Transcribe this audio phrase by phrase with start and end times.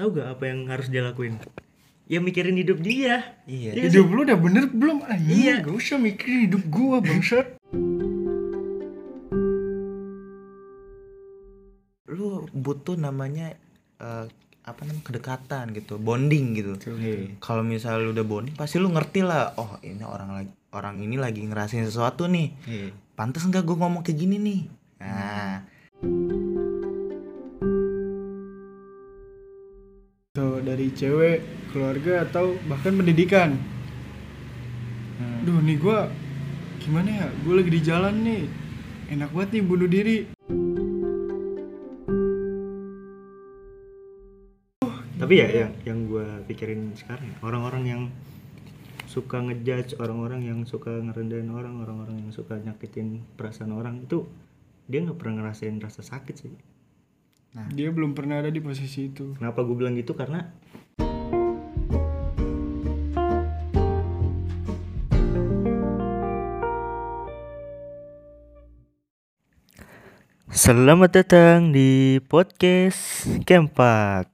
[0.00, 1.36] tahu gak apa yang harus dia lakuin
[2.08, 3.76] ya mikirin hidup dia Iya.
[3.76, 5.36] Iya Hidup lu udah bener belum anjing?
[5.44, 5.54] Iya.
[5.60, 7.46] Gak usah mikirin hidup gua bangsat.
[12.08, 13.54] Lu butuh namanya
[14.00, 14.26] eh,
[14.66, 16.72] apa namanya kedekatan gitu, bonding gitu.
[16.98, 17.38] Iya.
[17.42, 19.54] Kalau misalnya lu udah bonding, pasti lu ngerti lah.
[19.58, 22.48] Oh ini orang lagi orang ini lagi ngerasain sesuatu nih.
[22.66, 22.90] Iya.
[23.14, 24.60] Pantes nggak gue ngomong kayak gini nih.
[25.00, 25.66] Nah,
[30.40, 33.60] Tuh dari cewek, keluarga atau bahkan pendidikan.
[35.44, 36.08] Duh nih gua
[36.80, 37.28] gimana ya?
[37.44, 38.48] Gue lagi di jalan nih.
[39.12, 40.18] Enak banget nih bunuh diri.
[45.20, 48.02] tapi ya yang yang gue pikirin sekarang ya, orang-orang yang
[49.04, 54.24] suka ngejudge orang-orang yang suka ngerendahin orang orang-orang yang suka nyakitin perasaan orang itu
[54.88, 56.50] dia nggak pernah ngerasain rasa sakit sih
[57.50, 59.34] Dia belum pernah ada di posisi itu.
[59.34, 60.46] kenapa gue bilang gitu karena
[70.50, 74.30] Selamat datang di podcast Kempak.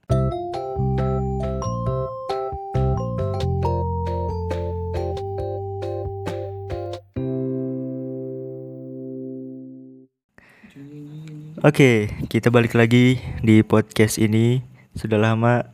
[11.65, 14.61] Oke, kita balik lagi di podcast ini.
[14.93, 15.65] Sudah lama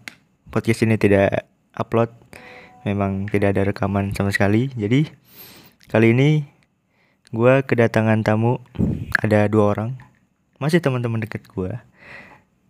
[0.48, 1.44] podcast ini tidak
[1.76, 2.08] upload.
[2.88, 4.72] Memang tidak ada rekaman sama sekali.
[4.80, 5.12] Jadi
[5.92, 6.48] kali ini
[7.36, 8.64] gua kedatangan tamu
[9.20, 10.00] ada dua orang.
[10.56, 11.84] Masih teman-teman dekat gua.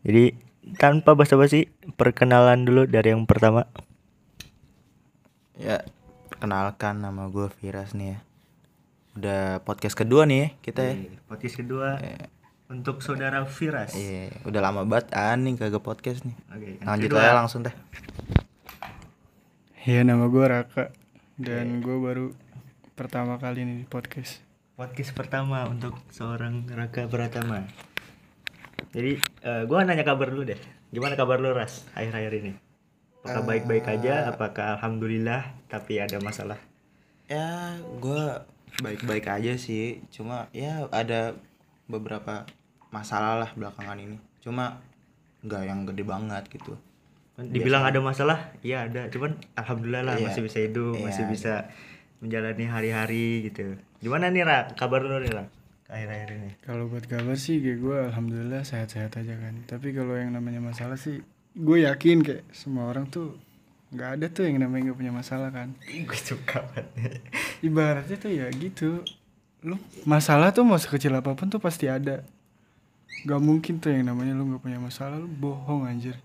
[0.02, 0.34] Jadi
[0.82, 3.70] tanpa basa-basi, perkenalan dulu dari yang pertama.
[5.54, 5.86] ya
[6.34, 8.20] perkenalkan nama gue Firas nih ya.
[9.14, 10.94] Udah podcast kedua nih ya kita ya.
[11.30, 12.02] Podcast kedua
[12.74, 13.94] untuk saudara Firas.
[13.94, 16.34] Iya, udah lama banget anjing kagak podcast nih.
[16.50, 17.76] Oke, yang Lanjut aja langsung deh.
[19.86, 20.90] Ya nama gue Raka
[21.38, 22.34] dan gue baru
[22.98, 24.42] pertama kali nih di podcast.
[24.74, 27.70] Podcast pertama untuk seorang Raka Pratama.
[28.90, 30.58] Jadi eh, gua nanya kabar dulu deh.
[30.94, 32.54] Gimana kabar lu Ras akhir-akhir ini?
[33.22, 34.30] Apakah baik-baik aja?
[34.30, 36.58] Apakah alhamdulillah tapi ada masalah?
[37.26, 38.24] Ya, gue
[38.82, 40.06] baik-baik aja sih.
[40.14, 41.34] Cuma ya ada
[41.88, 42.46] beberapa
[42.94, 44.18] masalah lah belakangan ini.
[44.40, 44.78] Cuma
[45.42, 46.78] nggak yang gede banget gitu.
[47.34, 48.54] Dibilang ada masalah?
[48.62, 49.10] Iya ada.
[49.10, 50.30] Cuman alhamdulillah lah Iya.
[50.30, 51.54] masih bisa hidup, Iya, masih bisa
[52.22, 53.74] menjalani hari-hari gitu.
[53.98, 54.70] Gimana nih Ra?
[54.78, 55.46] Kabar lu nih Ra?
[55.90, 56.52] Akhir-akhir ini.
[56.62, 59.66] Kalau buat kabar sih kayak gue alhamdulillah sehat-sehat aja kan.
[59.66, 63.38] Tapi kalau yang namanya masalah sih gue yakin kayak semua orang tuh
[63.94, 65.74] nggak ada tuh yang namanya nggak punya masalah kan.
[66.10, 67.22] Gue suka banget.
[67.62, 69.06] Ibaratnya tuh ya gitu.
[69.62, 72.26] Lu masalah tuh mau sekecil apa pun tuh pasti ada.
[73.24, 76.20] Gak mungkin tuh yang namanya lu nggak punya masalah lu bohong anjir.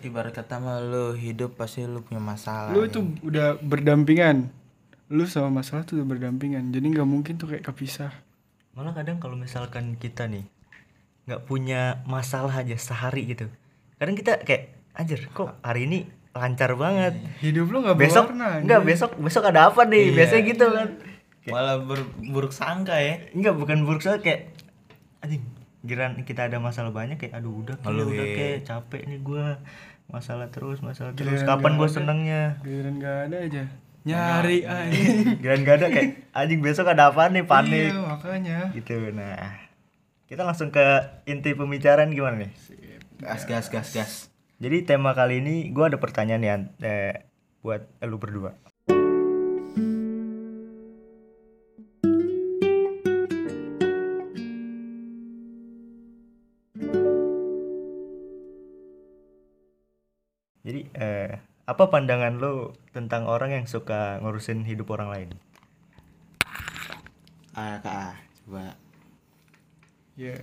[0.00, 2.70] Ibarat kata mah lu hidup pasti lu punya masalah.
[2.70, 2.88] Lu nih.
[2.88, 4.48] itu udah berdampingan.
[5.08, 6.70] Lu sama masalah tuh udah berdampingan.
[6.70, 8.10] Jadi nggak mungkin tuh kayak kepisah.
[8.72, 10.48] Malah kadang kalau misalkan kita nih
[11.22, 13.46] nggak punya masalah aja sehari gitu.
[14.00, 15.98] Kadang kita kayak anjir kok hari ini
[16.32, 17.20] lancar banget.
[17.38, 18.64] Hidup lu nggak besok berwarna.
[18.64, 20.14] enggak besok besok ada apa nih Iya.
[20.16, 20.88] biasanya gitu kan
[21.42, 23.18] malah ber- buruk sangka ya.
[23.34, 24.54] enggak bukan buruk soal kayak
[25.20, 25.42] anjing
[25.82, 29.58] giran kita ada masalah banyak kayak aduh udah kayak udah kayak capek nih gua.
[30.10, 31.42] Masalah terus masalah terus.
[31.42, 31.88] Kapan ada.
[31.90, 32.42] senengnya?
[32.62, 33.64] Giliran nggak ada aja.
[34.02, 34.98] Nyari aja.
[35.42, 37.46] giran gak ada kayak anjing besok ada apa nih?
[37.46, 37.94] Panik.
[37.94, 38.58] Iya makanya.
[38.74, 39.62] gitu nah.
[40.26, 40.82] Kita langsung ke
[41.28, 42.52] inti pembicaraan gimana nih?
[43.22, 44.12] Gas gas gas gas.
[44.62, 47.26] jadi tema kali ini gua ada pertanyaan nih An- eh,
[47.62, 48.58] buat lu berdua
[61.02, 65.28] eh, apa pandangan lo tentang orang yang suka ngurusin hidup orang lain?
[67.58, 68.14] Ah, Kak, ah,
[68.46, 68.78] coba.
[70.14, 70.38] Ya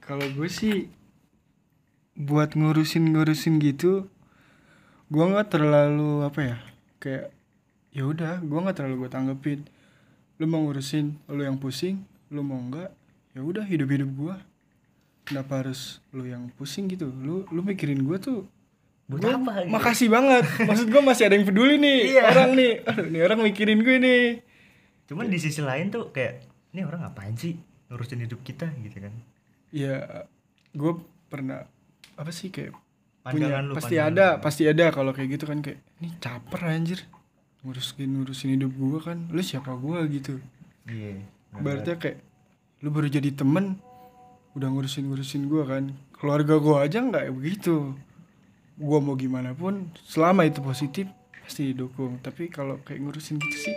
[0.00, 0.90] kalau gue sih
[2.18, 4.10] buat ngurusin-ngurusin gitu
[5.06, 6.56] gua nggak terlalu apa ya
[7.00, 7.26] kayak
[7.94, 9.60] ya udah gua nggak terlalu gue tanggepin
[10.36, 12.92] lu mau ngurusin lu yang pusing lu mau enggak
[13.32, 14.36] ya udah hidup-hidup gua
[15.24, 18.44] kenapa harus lu yang pusing gitu lu lu mikirin gua tuh
[19.10, 19.70] Buat gua apa gitu?
[19.74, 20.44] makasih banget.
[20.70, 21.98] Maksud gua masih ada yang peduli nih.
[22.14, 22.22] Iya.
[22.30, 22.72] orang nih.
[22.86, 24.24] Aduh nih orang mikirin gue nih.
[25.10, 27.58] Cuman di sisi lain tuh kayak ini orang ngapain sih
[27.90, 28.70] ngurusin hidup kita?
[28.78, 29.10] Gitu kan?
[29.70, 30.26] ya
[30.74, 30.92] gue
[31.30, 31.62] pernah
[32.18, 32.74] apa sih kayak
[33.22, 34.42] Pandangan lu, pasti pandangan ada lu.
[34.42, 37.00] pasti ada kalau kayak gitu kan kayak ini caper anjir.
[37.66, 39.18] Ngurusin ngurusin hidup gue kan.
[39.30, 40.38] Lu siapa gue gitu.
[40.86, 41.18] Iya.
[41.50, 42.18] berarti kayak
[42.80, 43.78] lu baru jadi temen
[44.54, 45.94] udah ngurusin ngurusin gue kan.
[46.14, 47.94] Keluarga gue aja nggak begitu
[48.80, 51.04] gua mau gimana pun selama itu positif
[51.44, 52.16] pasti didukung.
[52.24, 53.76] Tapi kalau kayak ngurusin gitu sih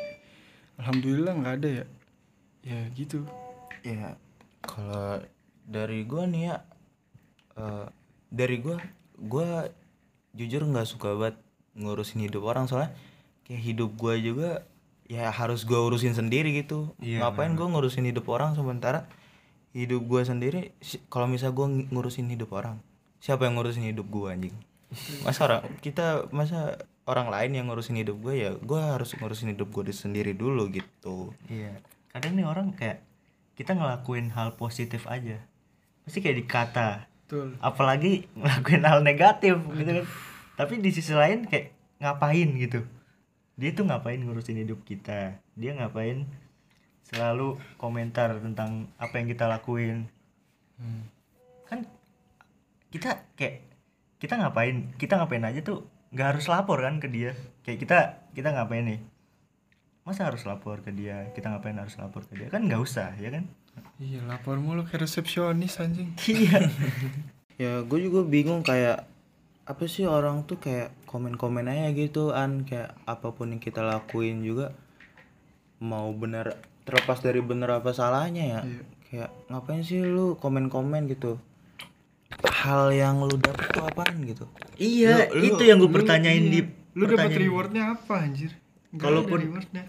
[0.79, 1.85] alhamdulillah nggak ada ya.
[2.63, 3.27] Ya gitu.
[3.83, 4.15] Ya
[4.63, 5.19] kalau
[5.67, 6.55] dari gua nih ya
[7.59, 7.87] eh,
[8.31, 8.79] dari gua
[9.19, 9.67] gua
[10.33, 11.37] jujur nggak suka banget
[11.75, 12.71] ngurusin hidup orang.
[12.71, 12.95] Soalnya
[13.43, 14.63] kayak hidup gua juga
[15.11, 16.95] ya harus gua urusin sendiri gitu.
[17.03, 19.05] Iya, ngapain gua ngurusin hidup orang sementara?
[19.75, 22.79] Hidup gua sendiri si- kalau misal gua ng- ngurusin hidup orang
[23.23, 24.51] siapa yang ngurusin hidup gua anjing
[25.25, 29.69] masa orang kita masa orang lain yang ngurusin hidup gua ya gua harus ngurusin hidup
[29.73, 31.79] gua sendiri dulu gitu Iya.
[32.13, 33.01] Kadang nih orang kayak
[33.57, 35.41] kita ngelakuin hal positif aja.
[36.05, 37.09] Pasti kayak dikata.
[37.25, 40.05] betul Apalagi ngelakuin hal negatif gitu kan.
[40.53, 42.85] Tapi di sisi lain kayak ngapain gitu.
[43.57, 45.41] Dia tuh ngapain ngurusin hidup kita.
[45.57, 46.29] Dia ngapain
[47.09, 50.09] selalu komentar tentang apa yang kita lakuin.
[51.69, 51.89] Kan
[52.93, 53.72] kita kayak
[54.23, 54.95] kita ngapain?
[54.95, 55.83] Kita ngapain aja tuh
[56.15, 57.35] nggak harus lapor kan ke dia.
[57.61, 57.97] Kayak kita
[58.31, 58.99] kita ngapain nih?
[60.03, 63.31] masa harus lapor ke dia kita ngapain harus lapor ke dia kan nggak usah ya
[63.31, 63.47] kan
[64.03, 66.59] iya lapor mulu kayak resepsionis anjing iya
[67.55, 69.07] ya gue juga bingung kayak
[69.63, 74.43] apa sih orang tuh kayak komen-komen aja gitu an kayak apa pun yang kita lakuin
[74.43, 74.75] juga
[75.79, 78.83] mau benar terlepas dari bener apa salahnya ya Iya.
[79.07, 81.39] kayak ngapain sih lu komen-komen gitu
[82.43, 84.45] hal yang lu dapet tuh apaan gitu?
[84.75, 86.51] Iya Lu- lu- itu yang gue pertanyain iya.
[86.51, 86.59] di
[86.93, 88.51] lu dapat pertanyaan- rewardnya apa anjir?
[88.89, 89.83] Nggak Kalaupun- ada rewardnya.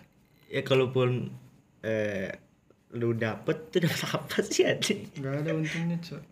[0.46, 1.08] ya kalaupun
[1.82, 2.30] eh
[2.92, 5.00] lu dapet tuh dapet apa sih anjing?
[5.14, 6.22] Nggak ada untungnya cok.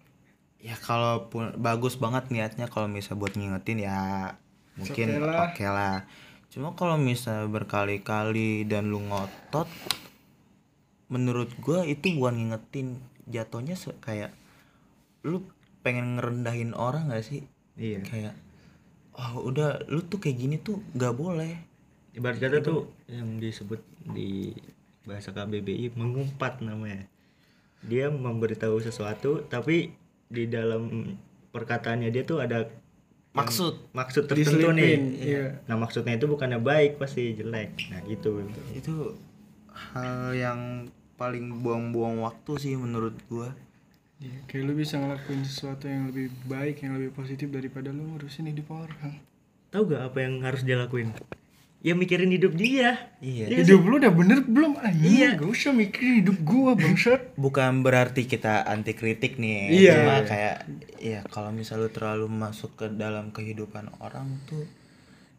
[0.62, 4.30] Ya kalaupun bagus banget niatnya kalau misal buat ngingetin ya
[4.74, 5.38] mungkin Oke lah.
[5.50, 5.96] oke lah.
[6.48, 9.66] Cuma kalau misal berkali-kali dan lu ngotot
[11.08, 12.88] menurut gua itu bukan ngingetin.
[13.24, 14.30] Jatuhnya kayak
[15.22, 15.46] lu
[15.82, 17.46] pengen ngerendahin orang gak sih?
[17.76, 18.02] Iya.
[18.06, 18.34] Kayak
[19.12, 21.58] oh udah lu tuh kayak gini tuh gak boleh.
[22.16, 23.80] Ibarat kata tuh yang disebut
[24.12, 24.52] di
[25.04, 27.04] bahasa KBBI mengumpat namanya.
[27.82, 29.92] Dia memberitahu sesuatu tapi
[30.32, 31.12] di dalam
[31.52, 32.64] perkataannya dia tuh ada
[33.32, 33.96] Maksud.
[33.96, 34.92] maksud tertentu nih.
[34.92, 35.44] Diselipin, iya.
[35.64, 37.88] nah maksudnya itu bukannya baik pasti jelek.
[37.88, 38.44] Nah gitu.
[38.76, 39.16] Itu
[39.72, 40.60] hal yang
[41.16, 43.56] paling buang-buang waktu sih menurut gua
[44.22, 48.46] Iya, kayak lu bisa ngelakuin sesuatu yang lebih baik yang lebih positif daripada lu ngurusin
[48.46, 49.18] hidup orang.
[49.68, 51.10] Tahu gak apa yang harus dia lakuin?
[51.82, 53.10] Ya mikirin hidup dia.
[53.18, 53.50] Iya.
[53.50, 54.78] Hidup lu udah bener belum?
[54.78, 55.28] Anjing Iya.
[55.34, 57.34] gak usah mikirin hidup gua bangsat.
[57.42, 59.74] Bukan berarti kita anti kritik nih.
[59.74, 59.94] Iya.
[59.98, 60.56] cuma kayak
[61.02, 64.62] ya kalau misal lu terlalu masuk ke dalam kehidupan orang tuh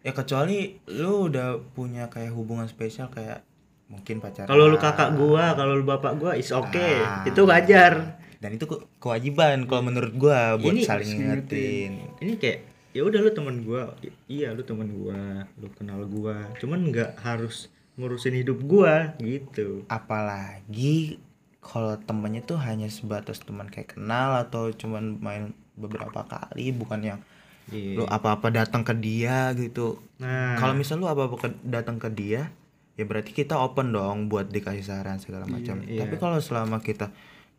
[0.03, 3.39] ya kecuali lu udah punya kayak hubungan spesial kayak
[3.87, 4.51] mungkin pacaran.
[4.51, 7.23] Kalau lu kakak gua kalau lu bapak gua is oke Ah.
[7.23, 11.91] itu wajar dan itu ke- kewajiban kalau menurut gua buat Ini saling ngingetin.
[12.19, 12.59] ini kayak
[12.91, 16.51] ya udah lu teman gua I- iya lu teman gua lu kenal gua.
[16.59, 19.87] Cuman nggak harus ngurusin hidup gua gitu.
[19.87, 21.17] Apalagi
[21.57, 25.43] kalau temennya tuh hanya sebatas teman kayak kenal atau cuman main
[25.73, 27.19] beberapa kali bukan yang
[27.65, 27.95] Iya.
[27.95, 29.95] lu apa-apa datang ke dia gitu.
[30.19, 30.59] Nah.
[30.59, 32.51] Kalau misal lu apa-apa datang ke dia
[32.93, 35.79] ya berarti kita open dong buat dikasih saran segala macam.
[35.81, 36.03] Iya.
[36.03, 37.07] tapi kalau selama kita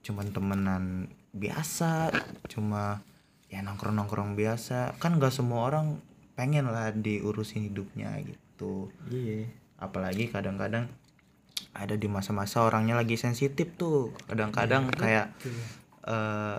[0.05, 2.13] cuman temenan biasa
[2.53, 3.01] cuma
[3.49, 4.95] ya nongkrong nongkrong biasa.
[5.01, 5.99] Kan gak semua orang
[6.37, 8.93] pengen lah diurusin hidupnya gitu.
[9.09, 9.49] Iya.
[9.81, 10.87] Apalagi kadang-kadang
[11.75, 14.15] ada di masa-masa orangnya lagi sensitif tuh.
[14.31, 15.35] Kadang-kadang kayak
[16.05, 16.59] eh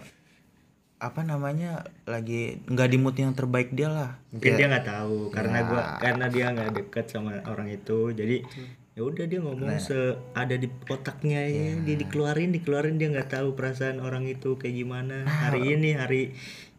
[0.96, 4.12] apa namanya lagi nggak di mood yang terbaik dia lah.
[4.32, 5.68] Mungkin dia nggak tahu karena Ya.
[5.68, 8.16] gua karena dia nggak deket sama orang itu.
[8.16, 8.42] Jadi
[8.96, 13.52] ya udah dia ngomong se ada di otaknya ya dia dikeluarin dikeluarin dia nggak tahu
[13.52, 15.28] perasaan orang itu kayak gimana.
[15.28, 16.32] Hari ini hari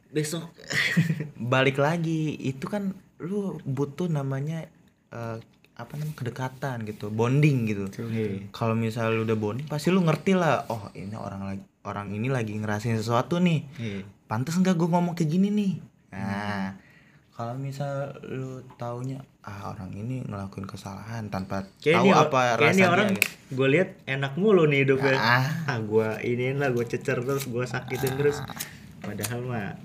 [0.09, 0.49] besok.
[1.53, 4.65] Balik lagi itu kan lu butuh namanya
[5.13, 5.39] eh,
[5.77, 7.85] apa namanya kedekatan gitu bonding gitu.
[8.09, 8.49] Iya.
[8.49, 12.33] kalau misal lu udah bonding pasti lu ngerti lah oh ini orang lagi orang ini
[12.33, 13.61] lagi ngerasain sesuatu nih.
[13.77, 14.01] Iya.
[14.25, 15.73] pantas nggak gue ngomong kayak gini nih?
[16.17, 16.86] Nah
[17.37, 22.73] kalau misal lu taunya ah orang ini ngelakuin kesalahan tanpa Kayak tahu apa kayak rasa
[22.73, 23.29] ini dia orang gitu.
[23.53, 25.21] gue lihat enak mulu nih hidupnya.
[25.21, 25.47] Ah.
[25.69, 28.41] ah gua iniin lah gue cecer terus gue sakitin terus.
[29.05, 29.77] Padahal mah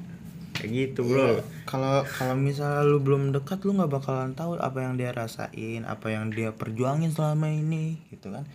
[0.56, 1.44] kayak gitu bro.
[1.68, 6.08] Kalau kalau misal lu belum dekat lu nggak bakalan tahu apa yang dia rasain apa
[6.08, 8.48] yang dia perjuangin selama ini gitu kan.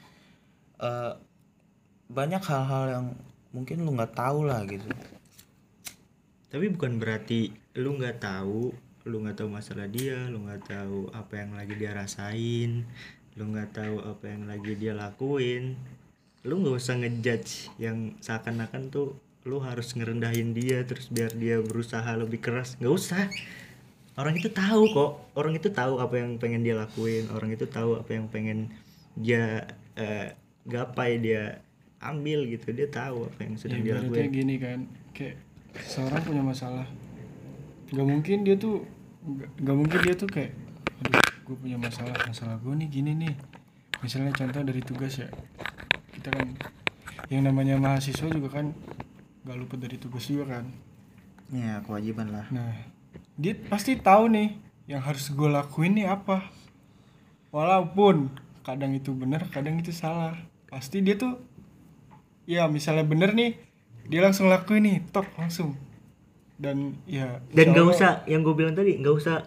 [0.80, 1.12] Eh
[2.08, 3.06] banyak hal-hal yang
[3.52, 4.88] mungkin lu nggak tahu lah gitu.
[6.48, 11.34] Tapi bukan berarti lu nggak tahu lu nggak tahu masalah dia lu nggak tahu apa
[11.38, 12.82] yang lagi dia rasain
[13.38, 15.78] lu nggak tahu apa yang lagi dia lakuin
[16.46, 19.14] lu nggak usah ngejudge yang seakan-akan tuh
[19.46, 22.74] lu harus ngerendahin dia terus biar dia berusaha lebih keras.
[22.82, 23.24] Nggak usah.
[24.18, 25.12] Orang itu tahu kok.
[25.38, 27.30] Orang itu tahu apa yang pengen dia lakuin.
[27.30, 28.74] Orang itu tahu apa yang pengen
[29.14, 30.34] dia eh,
[30.66, 31.62] gapai dia
[32.02, 32.74] ambil gitu.
[32.74, 34.34] Dia tahu apa yang ya sedang dia ibaratnya lakuin.
[34.34, 34.78] gini kan
[35.14, 35.36] kayak
[35.86, 36.86] seorang punya masalah.
[37.94, 38.82] Nggak mungkin dia tuh
[39.26, 40.54] nggak mungkin dia tuh kayak
[41.02, 43.34] aduh gue punya masalah masalah gue nih gini nih.
[44.00, 45.28] Misalnya contoh dari tugas ya
[46.14, 46.54] kita kan
[47.26, 48.70] yang namanya mahasiswa juga kan
[49.42, 50.70] nggak luput dari tugas juga kan.
[51.50, 52.46] Ya kewajiban lah.
[52.54, 52.74] Nah
[53.34, 54.54] dia pasti tahu nih
[54.86, 56.46] yang harus gue lakuin nih apa.
[57.50, 58.30] Walaupun
[58.62, 60.38] kadang itu benar kadang itu salah.
[60.70, 61.38] Pasti dia tuh
[62.46, 63.58] ya misalnya bener nih
[64.06, 65.74] dia langsung lakuin nih top langsung
[66.56, 69.44] dan ya dan nggak usah yang gue bilang tadi nggak usah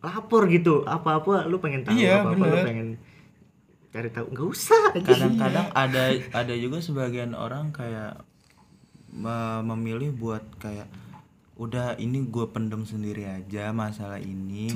[0.00, 0.82] lapor gitu.
[0.82, 2.64] Apa-apa lu pengen tahu Iya, apa-apa lu bener.
[2.66, 2.88] pengen
[3.92, 4.26] cari tahu.
[4.32, 4.82] Nggak usah.
[4.96, 8.24] Kadang-kadang ada ada juga sebagian orang kayak
[9.12, 10.88] me- memilih buat kayak
[11.54, 14.72] udah ini gue pendem sendiri aja masalah ini.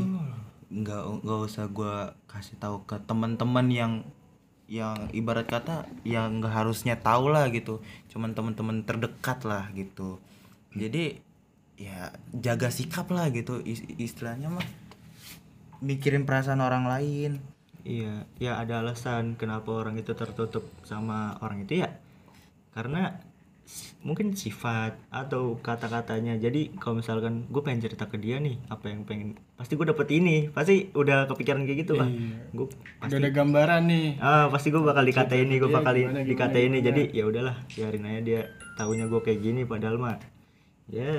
[0.68, 1.94] Nggak nggak usah gue
[2.28, 3.92] kasih tahu ke teman-teman yang
[4.66, 7.80] yang ibarat kata yang nggak harusnya tahu lah gitu.
[8.12, 10.20] Cuman teman-teman terdekat lah gitu.
[10.76, 11.24] Jadi
[11.76, 14.64] ya jaga sikap lah gitu is- istilahnya mah
[15.80, 17.32] mikirin perasaan orang lain
[17.86, 22.02] Iya, ya ada alasan kenapa orang itu tertutup sama orang itu ya.
[22.74, 23.14] Karena
[24.02, 26.34] mungkin sifat atau kata-katanya.
[26.34, 30.18] Jadi kalau misalkan gue pengen cerita ke dia nih, apa yang pengen, pasti gue dapet
[30.18, 32.10] ini, pasti udah kepikiran kayak gitu lah.
[32.10, 32.50] Iya.
[32.58, 32.66] Gue
[33.06, 35.94] udah ada gambaran nih ah pasti gue bakal dikatain nih, gue Iya, bakal
[36.26, 36.82] dikatain nih.
[36.82, 38.40] Jadi ya udahlah, biarin aja dia
[38.74, 40.18] taunya gue kayak gini padahal mah
[40.86, 41.12] ya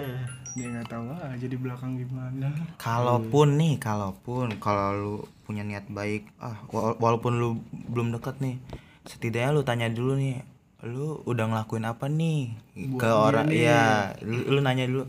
[0.56, 6.30] dia nggak tahu ah jadi belakang gimana Kalaupun nih, kalaupun kalau lu punya niat baik,
[6.40, 7.50] ah wa- walaupun lu
[7.90, 8.56] belum deket nih,
[9.04, 10.40] setidaknya lu tanya dulu nih,
[10.86, 12.54] lu udah ngelakuin apa nih
[12.94, 13.66] Buat ke orang, nih.
[13.66, 13.84] ya,
[14.22, 15.04] lu, lu nanya dulu,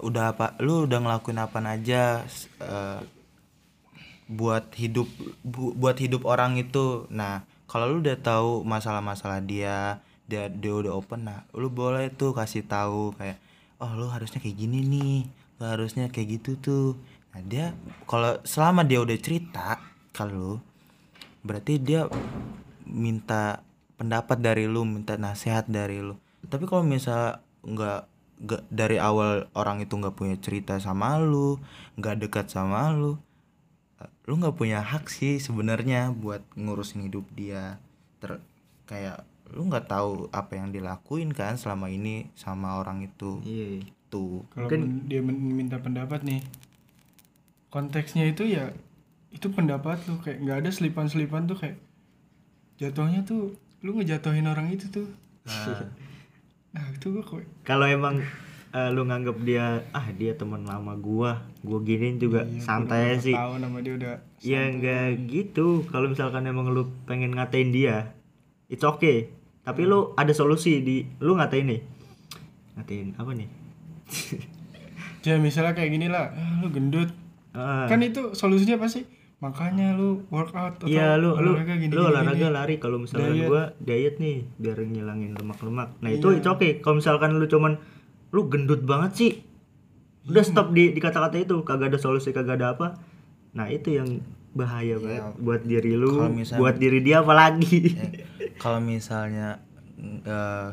[0.00, 2.22] udah apa, lu udah ngelakuin apa aja
[2.60, 3.00] eh,
[4.30, 5.08] buat hidup,
[5.42, 7.08] bu- buat hidup orang itu.
[7.10, 9.98] Nah, kalau lu udah tahu masalah-masalah dia,
[10.30, 13.40] dia dia udah open, nah, lu boleh tuh kasih tahu kayak,
[13.80, 15.16] oh lu harusnya kayak gini nih,
[15.60, 16.88] lu harusnya kayak gitu tuh.
[17.32, 17.72] Nah dia
[18.04, 19.80] kalau selama dia udah cerita
[20.12, 20.60] kalau
[21.40, 22.04] berarti dia
[22.84, 23.64] minta
[23.96, 26.16] pendapat dari lu, minta nasihat dari lu.
[26.44, 28.08] Tapi kalau misal nggak
[28.40, 31.60] nggak dari awal orang itu nggak punya cerita sama lu,
[32.00, 33.20] nggak dekat sama lu,
[34.24, 37.80] lu nggak punya hak sih sebenarnya buat ngurusin hidup dia.
[38.20, 38.40] Ter
[38.88, 43.42] kayak lu nggak tahu apa yang dilakuin kan selama ini sama orang itu.
[43.42, 43.82] iya.
[44.10, 44.42] Tuh.
[44.50, 46.42] kalau Mungkin- dia minta pendapat nih
[47.70, 48.74] konteksnya itu ya
[49.30, 51.78] itu pendapat lu kayak nggak ada selipan-selipan tuh kayak
[52.82, 53.54] jatuhnya tuh
[53.86, 55.06] lu ngejatuhin orang itu tuh.
[55.46, 55.86] Nah,
[56.74, 58.18] nah itu gue kayak kalau emang
[58.74, 63.34] eh, lu nganggep dia ah dia teman lama gua gua giniin juga iya, santai sih.
[63.34, 65.86] tahu nama dia udah ya enggak gitu.
[65.86, 68.10] Kalau misalkan emang lu pengen ngatain dia
[68.66, 69.30] it's okay
[69.70, 71.80] tapi lu ada solusi di lu ngatain nih
[72.74, 73.48] ngatain apa nih
[75.22, 77.10] ya misalnya kayak gini lah ah, lu gendut
[77.50, 79.02] Ah, kan itu solusinya pasti
[79.38, 82.46] makanya lu workout atau Iya lu lu olahraga gini, lu olahraga gini.
[82.48, 83.48] lari kalau misalkan Diet.
[83.48, 85.98] gua diet nih biar ngilangin lemak-lemak.
[85.98, 86.36] Nah itu Iya.
[86.36, 86.78] it's okay.
[86.78, 87.74] Kalau misalkan lu cuman
[88.30, 89.32] lu gendut banget sih.
[90.24, 90.46] Udah Iya.
[90.46, 93.02] stop di di kata-kata itu, kagak ada solusi, kagak ada apa.
[93.50, 94.22] Nah, itu yang
[94.52, 96.30] bahaya banget buat diri lu, Iya.
[96.30, 97.76] Misalnya- buat diri dia apalagi.
[97.90, 98.10] Eh,
[98.58, 99.62] kalau misalnya
[100.00, 100.68] eh,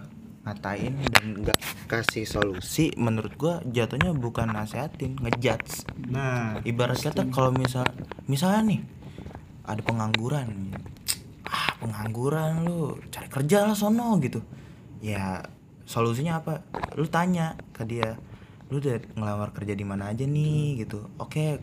[0.48, 1.60] ngatain dan nggak
[1.92, 5.84] kasih solusi menurut gua jatuhnya bukan nasehatin ngejudge.
[6.08, 7.84] Nah, ibarat kata kalau misal
[8.32, 8.82] misalnya nih
[9.68, 10.72] ada pengangguran.
[11.44, 14.40] Ah pengangguran lu cari kerja lah sono gitu.
[15.04, 15.44] Ya
[15.84, 16.64] solusinya apa?
[16.96, 18.16] Lu tanya ke dia
[18.72, 20.80] lu udah ngelamar kerja di mana aja nih?
[20.80, 21.04] Gitu.
[21.20, 21.60] Oke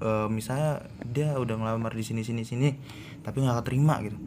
[0.00, 2.68] eh, misalnya dia udah ngelamar di sini sini sini
[3.22, 4.18] tapi nggak keterima gitu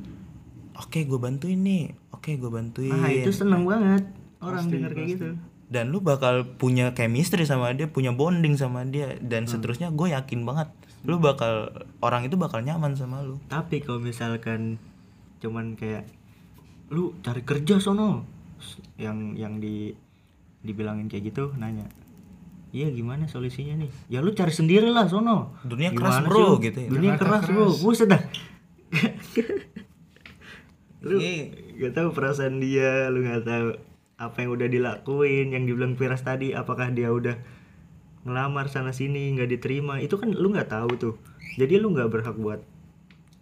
[0.78, 1.84] oke gue bantuin nih.
[2.12, 2.92] Oke gue bantuin.
[2.92, 4.04] Nah itu seneng banget
[4.40, 5.30] orang denger kayak gitu.
[5.66, 9.18] dan lu bakal punya chemistry sama dia punya bonding sama dia.
[9.18, 10.70] Dan seterusnya gue yakin banget
[11.06, 11.70] lu bakal
[12.02, 13.38] orang itu bakal nyaman sama lu.
[13.46, 14.82] Tapi kalau misalkan
[15.38, 16.06] cuman kayak
[16.90, 18.26] lu cari kerja sono
[18.96, 19.94] yang yang di
[20.62, 21.86] dibilangin kayak gitu nanya
[22.70, 23.90] iya gimana solusinya nih?
[24.10, 25.56] Ya lu cari sendiri lah sono.
[25.64, 26.90] Dunia keras, Gimana bro, sih gitu ya.
[26.92, 27.66] dunia Jakarta keras bro.
[27.70, 27.78] Keras.
[27.82, 28.22] buset dah
[31.06, 31.54] lu Iya.
[31.80, 33.68] gak tahu perasaan dia lu nggak tahu
[34.16, 37.36] apa yang udah dilakuin yang dibilang Piras tadi apakah dia udah
[38.24, 41.16] ngelamar sana sini nggak diterima itu kan lu nggak tahu tuh
[41.54, 42.64] jadi lu nggak berhak buat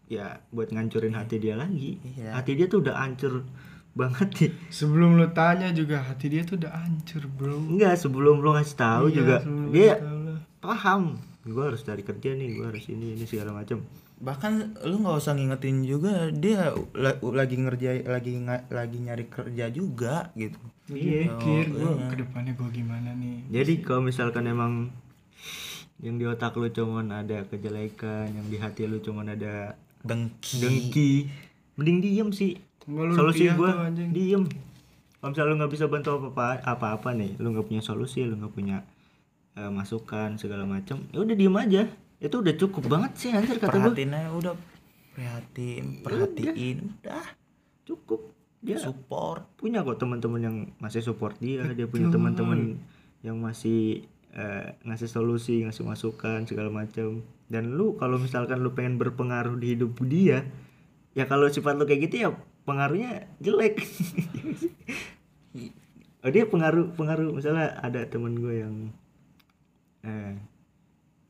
[0.07, 2.35] ya buat ngancurin hati dia lagi Iya.
[2.35, 3.47] hati dia tuh udah hancur
[3.93, 8.51] banget nih sebelum lu tanya juga hati dia tuh udah hancur bro enggak sebelum lu
[8.51, 9.35] ngasih tahu Iya, juga
[9.69, 10.39] dia tahu lah.
[10.59, 11.03] paham
[11.43, 13.85] gue harus cari kerja nih gue harus ini ini segala macam
[14.23, 19.67] bahkan lu nggak usah ngingetin juga dia la- lagi ngerja lagi nga- lagi nyari kerja
[19.67, 20.55] juga gitu.
[20.85, 22.07] Iya, Oh, mikir gue iya.
[22.07, 23.37] ke depannya gue gimana nih.
[23.49, 24.91] jadi kalau misalkan emang
[25.99, 30.59] yang di otak lu cuman ada kejelekan yang di hati lu cuman ada dengki.
[30.59, 31.11] dengki
[31.75, 32.59] mending diem sih.
[32.85, 33.71] Solusi gue
[34.09, 34.43] diem.
[35.15, 38.35] Kalau misalnya lu nggak bisa bantu apa apa apa nih lu nggak punya solusi lu
[38.35, 38.83] nggak punya
[39.53, 41.83] eh, masukan segala macam ya udah diem aja
[42.23, 44.55] itu udah cukup banget sih anjir kata gue perhatiin aja udah.
[45.13, 47.25] Prihatin perhatiin udah.
[47.83, 48.31] cukup.
[48.63, 49.43] Dia support.
[49.59, 52.79] punya kok teman-teman yang masih support dia dia punya teman-teman
[53.19, 58.95] yang masih eh, ngasih solusi ngasih masukan segala macam dan lu kalau misalkan lu pengen
[58.95, 60.47] berpengaruh di hidup dia
[61.11, 62.29] ya kalau sifat lu kayak gitu ya
[62.63, 63.83] pengaruhnya jelek.
[66.23, 67.35] Oh dia pengaruh pengaruh.
[67.35, 68.75] Misalnya ada temen gue yang
[70.07, 70.39] eh,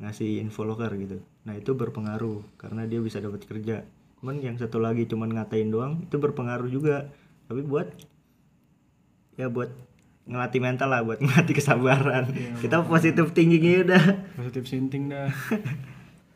[0.01, 1.21] ngasih info loker gitu.
[1.45, 3.85] Nah itu berpengaruh karena dia bisa dapat kerja.
[4.19, 7.11] Cuman yang satu lagi cuman ngatain doang itu berpengaruh juga.
[7.49, 7.91] Tapi buat
[9.37, 9.69] ya buat
[10.23, 12.31] ngelatih mental lah buat ngelatih kesabaran.
[12.63, 14.03] Kita positif tingginya udah.
[14.39, 15.29] Positif sinting dah.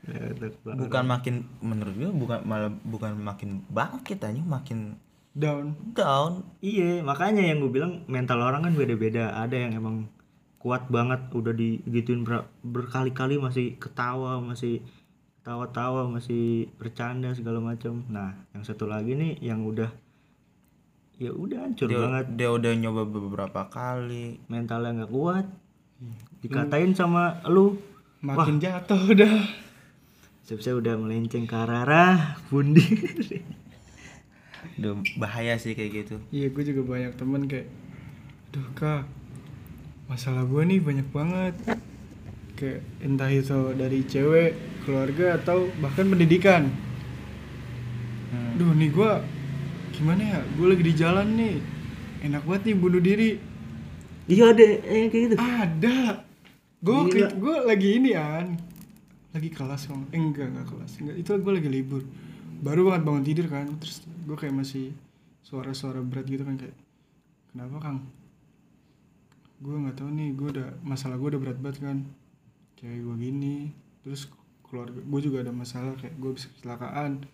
[0.08, 0.24] Ya,
[0.64, 4.96] bukan makin menurut gue bukan malah bukan makin bangkit aja makin
[5.38, 5.78] Down.
[5.94, 6.48] down.
[6.66, 9.38] Iya, makanya yang gue bilang mental orang kan beda-beda.
[9.38, 10.10] Ada yang emang
[10.68, 14.84] kuat banget, udah digituin ber- berkali-kali masih ketawa, masih
[15.40, 18.04] tawa-tawa, masih bercanda segala macam.
[18.12, 19.88] Nah, yang satu lagi nih yang udah
[21.18, 25.48] ya udah hancur dia, banget, dia udah nyoba beberapa kali mentalnya nggak kuat.
[26.44, 27.80] Dikatain sama lu,
[28.20, 29.40] Makin jatuh udah.
[30.44, 32.84] saya udah melenceng ke arah bundi.
[34.78, 37.66] udah bahaya sih kayak gitu Iya, gue juga banyak temen kayak,
[38.52, 39.04] aduh kak,
[40.08, 41.56] masalah gue nih banyak banget.
[42.58, 46.74] Kayak entah itu dari cewek, keluarga atau bahkan pendidikan.
[48.34, 48.58] Hmm.
[48.58, 49.12] Duh nih gue
[49.94, 50.40] gimana ya?
[50.58, 51.56] Gue lagi di jalan nih,
[52.26, 53.38] enak banget nih bunuh diri.
[54.28, 55.36] Iya ada eh, kayak gitu.
[55.38, 56.00] Ada.
[56.82, 58.58] Gue gue lagi ini an,
[59.32, 59.98] lagi kelas kok.
[60.12, 60.92] Eh, enggak enggak kelas.
[61.00, 62.02] Enggak, itu gue lagi libur.
[62.58, 63.70] Baru banget bangun tidur kan.
[63.78, 64.98] Terus gue kayak masih
[65.46, 66.76] suara-suara berat gitu kan kayak,
[67.54, 67.98] kenapa kang?
[69.62, 70.30] Gue nggak tahu nih.
[70.38, 71.98] Gue udah masalah gue udah berat banget kan.
[72.78, 73.58] Cewek gue gini.
[74.06, 74.30] Terus
[74.66, 77.26] keluarga gue juga ada masalah kayak gue bisa kecelakaan.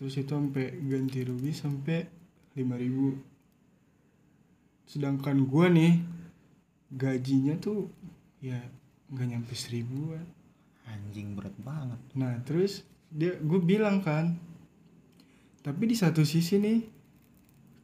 [0.00, 2.20] Terus itu sampai ganti rugi sampai
[2.56, 3.30] 5000
[4.90, 5.92] sedangkan gue nih
[6.90, 7.86] gajinya tuh
[8.42, 8.58] ya
[9.14, 10.26] nggak nyampe seribuan
[10.90, 14.34] anjing berat banget nah terus dia gue bilang kan
[15.62, 16.82] tapi di satu sisi nih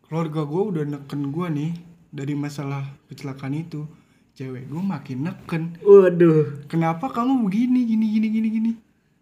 [0.02, 1.72] keluarga gue udah neken gue nih
[2.08, 3.84] dari masalah kecelakaan itu
[4.32, 8.72] cewek gue makin neken Waduh, kenapa kamu begini gini gini gini gini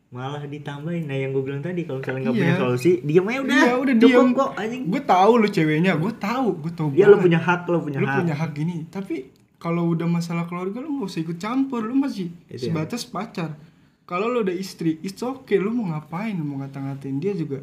[0.09, 1.05] malah ditambahin.
[1.05, 2.43] Nah yang gue bilang tadi kalau misalnya nggak Iya.
[2.45, 3.57] punya solusi, diem aja udah.
[3.57, 4.29] Iya, udah Cukup diem.
[4.33, 4.83] kok anjing.
[4.87, 7.25] gue tahu lu ceweknya gue tahu gue tahu Ya lu banget.
[7.25, 8.17] punya hak, lu punya lu hak.
[8.17, 9.15] punya hak gini tapi
[9.57, 13.59] kalau udah masalah keluarga lu gak usah ikut campur lu masih Itu sebatas pacar
[14.05, 17.59] kalau lu udah istri it's okay lu mau ngapain lu mau ngata-ngatain dia juga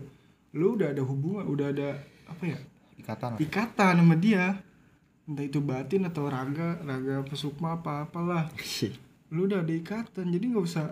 [0.51, 2.59] lu udah ada hubungan udah ada apa ya
[2.97, 4.59] ikatan ikatan sama dia
[5.31, 8.51] entah itu batin atau raga raga pesukma apa apalah.
[9.31, 10.91] Lu udah ada ikatan jadi nggak usah.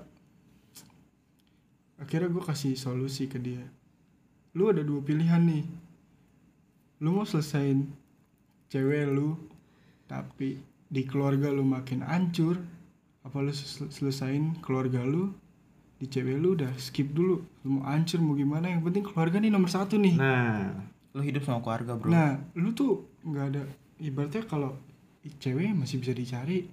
[1.99, 3.59] Akhirnya gue kasih solusi ke dia.
[4.55, 5.67] Lu ada dua pilihan nih.
[7.03, 7.83] Lu mau selesain
[8.71, 9.35] cewek lu
[10.07, 10.57] tapi
[10.89, 12.57] di keluarga lu makin hancur
[13.21, 15.35] apa lu sel- selesain keluarga lu
[15.99, 17.43] di cewek lu udah skip dulu.
[17.67, 18.71] Lu mau hancur mau gimana?
[18.71, 20.15] Yang penting keluarga nih nomor satu nih.
[20.15, 20.71] Nah,
[21.11, 22.07] lu hidup sama keluarga bro.
[22.07, 23.63] Nah, lu tuh nggak ada
[23.99, 24.75] ibaratnya kalau
[25.37, 26.67] cewek masih bisa dicari.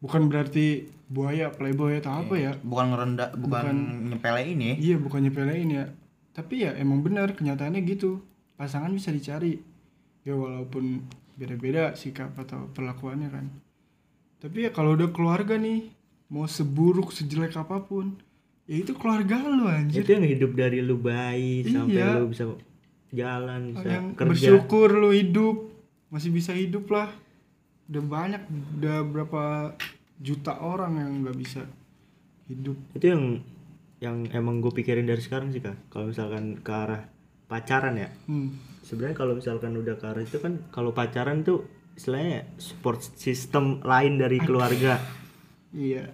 [0.00, 2.52] Bukan berarti buaya, playboy atau apa ya.
[2.56, 5.84] bukan ngerendah bukan, Bukan- nyepelein ya Iya, bukan nyepelein ya.
[6.30, 8.24] Tapi ya emang benar kenyataannya gitu.
[8.56, 9.60] Pasangan bisa dicari.
[10.24, 11.04] Ya walaupun
[11.36, 13.46] beda-beda sikap atau perlakuannya kan.
[14.38, 15.92] Tapi ya kalau udah keluarga nih,
[16.28, 18.16] mau seburuk sejelek apa pun,
[18.64, 20.00] ya itu keluarga lu anjir.
[20.00, 22.16] itu yang hidup dari lu bayi sampai Iya.
[22.16, 22.44] lu bisa
[23.10, 24.28] jalan, bisa yang kerja.
[24.56, 25.56] bersyukur lu hidup
[26.10, 27.10] masih bisa hidup lah
[27.90, 28.42] udah banyak
[28.78, 29.42] udah berapa
[30.20, 31.62] juta orang yang nggak bisa
[32.50, 33.24] hidup Itu yang
[34.00, 35.76] yang emang gue pikirin dari sekarang sih kak.
[35.92, 37.04] Kalau misalkan ke arah
[37.46, 38.80] pacaran ya, hmm.
[38.82, 44.18] sebenarnya kalau misalkan udah ke arah itu kan kalau pacaran tuh istilahnya support system lain
[44.18, 44.98] dari keluarga.
[45.76, 46.10] iya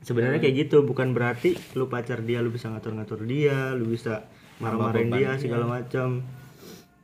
[0.00, 4.24] Sebenarnya kayak gitu, bukan berarti lu pacar dia lu bisa ngatur-ngatur dia, lu bisa
[4.56, 5.36] marah-marahin dia.
[5.36, 6.24] segala macam.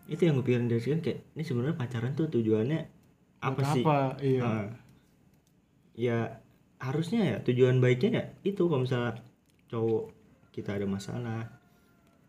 [0.07, 2.81] Itu yang gue pikirin dari sekarang kayak ini sebenarnya pacaran tuh tujuannya
[3.42, 3.83] apa Buat sih?
[3.85, 3.99] apa?
[4.23, 4.42] Iya.
[4.42, 4.69] Ah.
[5.97, 6.19] ya
[6.77, 9.16] harusnya ya tujuan baiknya ya itu kalau misalnya
[9.73, 10.12] cowok
[10.53, 11.49] kita ada masalah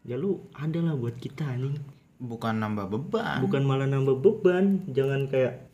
[0.08, 1.76] ya lu ada lah buat kita nih
[2.18, 3.40] bukan nambah beban.
[3.46, 5.70] Bukan malah nambah beban jangan kayak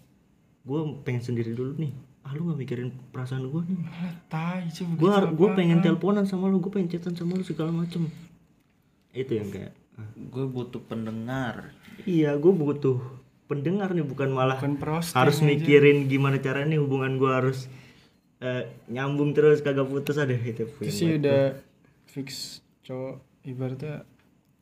[0.63, 1.93] gue pengen sendiri dulu nih.
[2.23, 3.83] Ah lu gak mikirin perasaan gue nih.
[4.31, 8.07] Tai gue gue pengen teleponan sama lu gue pengen chatan sama lu segala macem.
[9.15, 9.75] Itu yang kayak
[10.17, 11.73] gue butuh pendengar.
[12.03, 12.97] Iya gue butuh
[13.45, 14.79] pendengar nih bukan malah bukan
[15.13, 15.45] harus aja.
[15.45, 17.69] mikirin gimana caranya hubungan gue harus
[18.41, 21.59] eh, nyambung terus kagak putus ada itu itu sih udah
[22.07, 24.07] fix cowok ibaratnya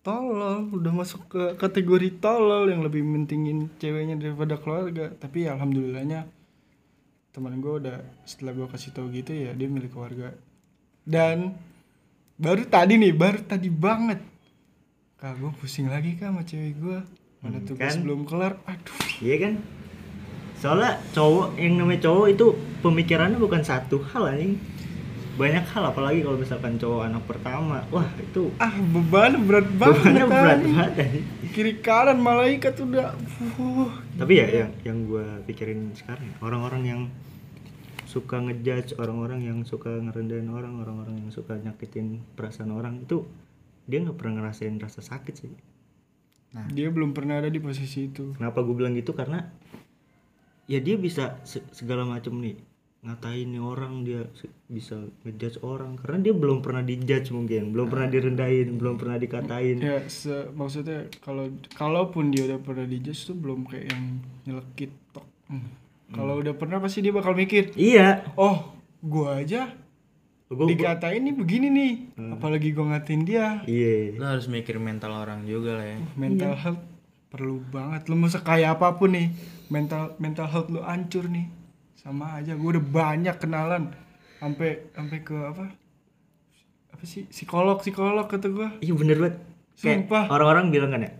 [0.01, 5.13] tolol udah masuk ke kategori tolol yang lebih mentingin ceweknya daripada keluarga.
[5.13, 6.25] Tapi ya alhamdulillahnya
[7.31, 10.33] teman gue udah setelah gue kasih tahu gitu ya dia milik keluarga.
[11.05, 11.53] Dan
[12.41, 14.30] baru tadi nih baru tadi banget
[15.21, 16.97] kak gue pusing lagi kak sama cewek gue
[17.41, 18.01] mana Hmm, tugas kan?
[18.05, 18.53] belum kelar?
[18.65, 18.97] Aduh.
[19.17, 19.53] Iya kan?
[20.57, 22.45] Soalnya cowok yang namanya cowok itu
[22.81, 24.61] pemikirannya bukan satu hal anjing.
[25.37, 27.81] Banyak hal apalagi kalau misalkan cowok anak pertama.
[27.89, 30.91] Wah itu ah beban berat banget bebannya berat banget
[31.51, 37.01] kiri kanan malaikat udah uh, tapi ya yang yang gue pikirin sekarang orang-orang yang
[38.07, 43.27] suka ngejudge orang-orang yang suka ngerendahin orang orang-orang yang suka nyakitin perasaan orang itu
[43.85, 45.51] dia nggak pernah ngerasain rasa sakit sih.
[46.51, 48.35] Dia belum pernah ada di posisi itu.
[48.35, 49.15] Kenapa gue bilang gitu?
[49.15, 49.39] Karena
[50.67, 52.59] ya dia bisa se- segala macam nih
[53.01, 54.27] ngatain nih orang dia
[54.67, 55.95] bisa ngejudge orang.
[55.97, 59.79] Karena dia belum pernah dijudge mungkin belum pernah direndahin belum pernah dikatain.
[59.79, 64.03] Ya se- maksudnya kalau kalaupun dia udah pernah dijudge tuh belum kayak yang
[64.45, 65.25] nyelekit tok.
[65.47, 65.67] Hmm.
[66.11, 68.27] kalau udah pernah pasti dia bakal mikir iya.
[68.35, 69.71] Oh gua aja
[70.51, 71.93] gue dikatain nih begini nih
[72.35, 73.63] apalagi gua ngatain dia.
[73.63, 74.19] Iya.
[74.19, 75.97] Lo harus mikir mental orang juga lah ya.
[76.19, 76.83] Mental health
[77.31, 78.11] perlu banget.
[78.11, 79.31] Lu mau sekaya apa pun nih
[79.71, 81.47] mental mental health lu hancur nih.
[81.95, 83.95] Sama aja gua udah banyak kenalan.
[84.43, 85.71] Sampai sampai ke apa?
[86.91, 87.31] Apa sih?
[87.31, 88.75] Psikolog psikolog kata gua.
[88.83, 89.35] Iya bener banget.
[89.79, 90.23] Kayak Sumpah.
[90.29, 91.11] orang-orang bilang kan ya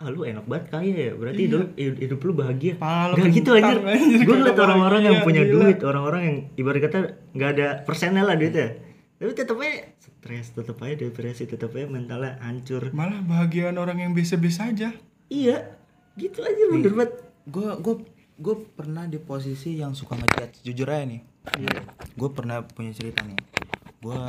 [0.00, 2.72] ah lu enak banget kaya ya berarti hidup hidup, hidup lu bahagia.
[2.80, 5.52] Pala lu Gak gitu aja anjir, gue ngeliat orang-orang yang punya gila.
[5.52, 6.98] duit orang-orang yang ibarat kata
[7.36, 8.80] nggak ada persennya lah duitnya.
[9.20, 12.88] Tapi tetep aja stres tetep aja depresi tetep aja mentalnya hancur.
[12.96, 14.88] Malah bahagian orang yang biasa-biasa aja.
[15.28, 15.76] Iya
[16.16, 17.12] gitu aja bener banget.
[17.44, 17.94] Gue gue
[18.40, 21.20] gue pernah di posisi yang suka ngechat jujur aja nih.
[22.16, 23.36] Gue pernah punya cerita nih
[24.00, 24.22] gue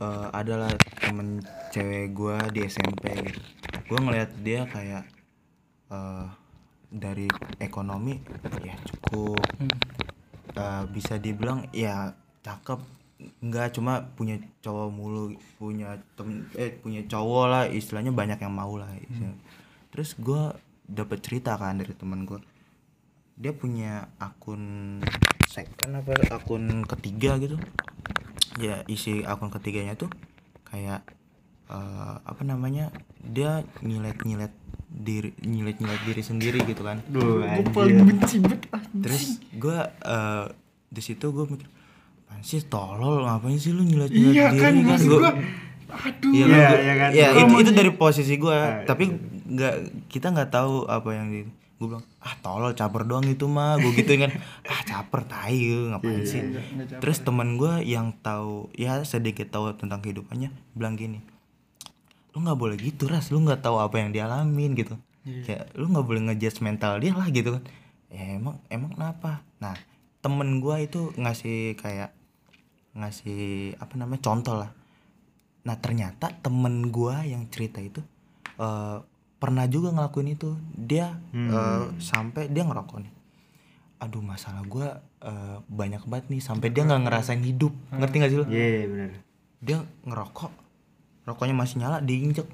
[0.00, 0.72] eh, adalah
[1.04, 3.40] temen cewek gue di SMP gitu.
[3.92, 5.04] Gue ngeliat dia kayak
[5.92, 6.26] eh,
[6.88, 7.28] dari
[7.60, 8.16] ekonomi
[8.64, 9.44] ya cukup.
[10.56, 12.80] Eh, bisa dibilang ya cakep.
[13.44, 15.24] Nggak cuma punya cowok mulu
[15.60, 19.40] punya temen eh punya cowok lah istilahnya banyak yang mau lah istilahnya.
[19.88, 20.52] terus gue
[20.84, 22.36] dapet cerita kan dari teman gue
[23.40, 25.00] dia punya akun
[25.48, 27.56] second apa akun ketiga gitu
[28.56, 30.08] ya isi akun ketiganya tuh
[30.64, 31.04] kayak
[31.66, 34.52] eh, apa namanya dia nyilet nyilet
[34.86, 37.02] diri nyilet nyilet diri sendiri gitu kan.
[37.06, 37.70] Duh, gue anjir.
[37.70, 38.60] paling benci banget
[38.96, 40.44] terus gue eh
[40.86, 41.66] di situ gue mikir
[42.22, 45.32] apaan sih tolol ngapain sih lu nyilet nyilet iya diri kan maksud Gua- gua
[45.96, 46.32] aduh.
[46.32, 47.10] Iya Iya, kan, iya kan.
[47.12, 49.04] ya itu itu dari posisi gue, Nah, tapi
[49.46, 49.74] nggak
[50.08, 51.40] kita nggak tahu apa yang di
[51.76, 53.76] gue bilang ah tolol caper doang itu mah.
[53.76, 54.32] Gue gituin kan
[54.72, 56.40] ah caper tai lu, ngapain sih?
[56.40, 57.00] Nggak- nggak capek.
[57.04, 61.20] terus teman gue yang tahu ya sedikit tahu tentang kehidupannya bilang gini
[62.32, 63.28] lu nggak boleh gitu ras.
[63.28, 64.96] Lu nggak tahu apa yang dialamin gitu.
[65.24, 67.64] Kayak lu nggak boleh ngejudge mental dia lah gitu kan.
[68.08, 69.40] Ya emang emang kenapa?
[69.56, 69.72] Nah
[70.20, 72.12] temen gue itu ngasih kayak
[72.92, 74.70] ngasih apa namanya contoh lah.
[75.64, 77.98] Nah ternyata temen gua yang cerita itu
[78.56, 78.96] eh,
[79.46, 80.58] pernah juga ngelakuin itu.
[80.74, 83.14] Dia eh, sampai dia ngerokok nih.
[84.02, 86.42] Aduh masalah gua eh, banyak banget nih.
[86.42, 87.70] Sampai dia nggak ngerasain hidup.
[87.94, 89.10] Ngerti gak sih lo iya bener
[89.62, 90.52] dia ngerokok.
[91.26, 92.46] Rokoknya masih nyala diinjek.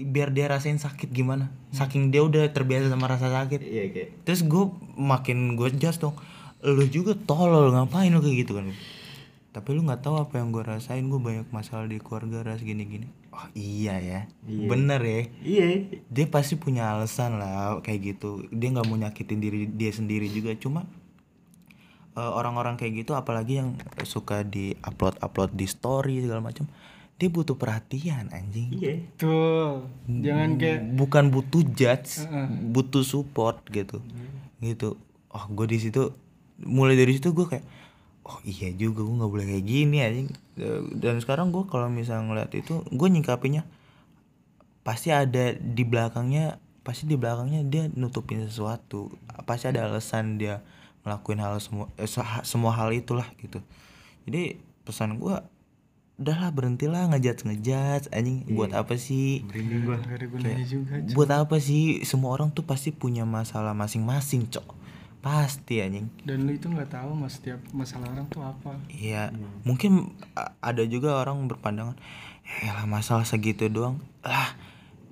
[0.00, 1.52] Biar dia rasain sakit gimana.
[1.70, 3.60] Saking dia udah terbiasa sama rasa sakit.
[3.60, 6.16] Iya kayak terus gue makin gue jas dong.
[6.64, 8.72] Lu juga tolol ngapain lu kayak gitu kan?
[9.50, 11.04] Tapi lu nggak tahu apa yang gue rasain.
[11.06, 14.20] Gue banyak masalah di keluarga ras gini gini oh iya ya.
[14.46, 14.66] Iya.
[14.68, 15.20] bener ya.
[15.42, 15.66] Iya.
[16.10, 18.46] Dia pasti punya alasan lah kayak gitu.
[18.50, 20.54] Dia nggak mau nyakitin diri dia sendiri juga.
[20.58, 20.86] Cuma
[22.18, 26.66] eh, orang-orang kayak gitu apalagi yang suka di upload upload di story segala macam
[27.20, 28.72] dia butuh perhatian anjing.
[28.72, 32.48] Iya tuh jangan kayak bukan butuh judge Heeh.
[32.72, 34.00] butuh support gitu.
[34.64, 34.96] Gitu.
[35.28, 36.16] Oh gue di situ
[36.64, 37.64] mulai dari situ gue kayak
[38.26, 40.28] oh iya juga gue nggak boleh kayak gini anjing.
[40.56, 43.64] Eh, dan sekarang gue kalau misalnya ngeliat itu gue nyingkapinya
[44.80, 49.12] pasti ada di belakangnya pasti di belakangnya dia nutupin sesuatu.
[49.44, 50.64] Pasti ada alasan dia
[51.04, 53.60] ngelakuin hal semua eh, se- semua hal itulah gitu.
[54.28, 55.44] Jadi pesan gua
[56.20, 59.40] udahlah berhentilah ngejudge ngejudge anjing buat apa sih?
[59.48, 59.96] Merinding gua.
[60.28, 60.92] Gunanya juga.
[61.16, 62.04] Buat apa sih?
[62.04, 64.76] Semua orang tuh pasti punya masalah masing-masing cok
[65.20, 68.72] pasti anjing Dan lu itu nggak tahu mas setiap masalah orang tuh apa.
[68.88, 69.28] Iya,
[69.62, 71.96] mungkin a- ada juga orang berpandangan,
[72.42, 74.56] eh lah masalah segitu doang, lah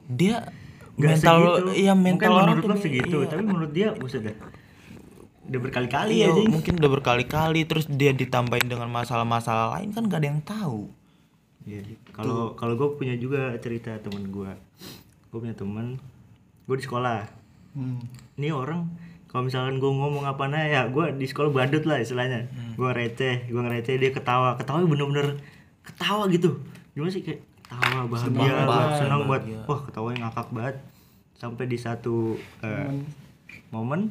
[0.04, 0.48] dia
[0.96, 1.70] Nggak mental segitu.
[1.76, 3.28] iya mental Mungkin orang menurut tuh lo segitu, iya.
[3.28, 4.36] tapi menurut dia buset dah.
[5.44, 6.48] Udah berkali-kali Iya, ya, Jing.
[6.50, 10.92] mungkin udah berkali-kali terus dia ditambahin dengan masalah-masalah lain kan gak ada yang tahu.
[11.64, 11.84] Iya.
[12.12, 14.52] Kalau kalau gue punya juga cerita temen gue.
[15.28, 16.00] Gue punya temen,
[16.64, 17.28] gue di sekolah.
[17.72, 18.00] Hmm.
[18.36, 18.88] Ini orang
[19.28, 22.48] kalau misalkan gue ngomong apa nah ya gue di sekolah badut lah istilahnya.
[22.80, 25.36] Gue receh, gue ngereceh dia ketawa, ketawa bener-bener
[25.84, 26.56] ketawa gitu.
[26.96, 30.76] Gimana sih kayak ketawa bahagia, Senang banget, senang buat wah ketawanya ngakak banget.
[31.36, 32.88] Sampai di satu eh,
[33.68, 34.08] momen.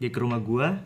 [0.00, 0.80] dia ke rumah gua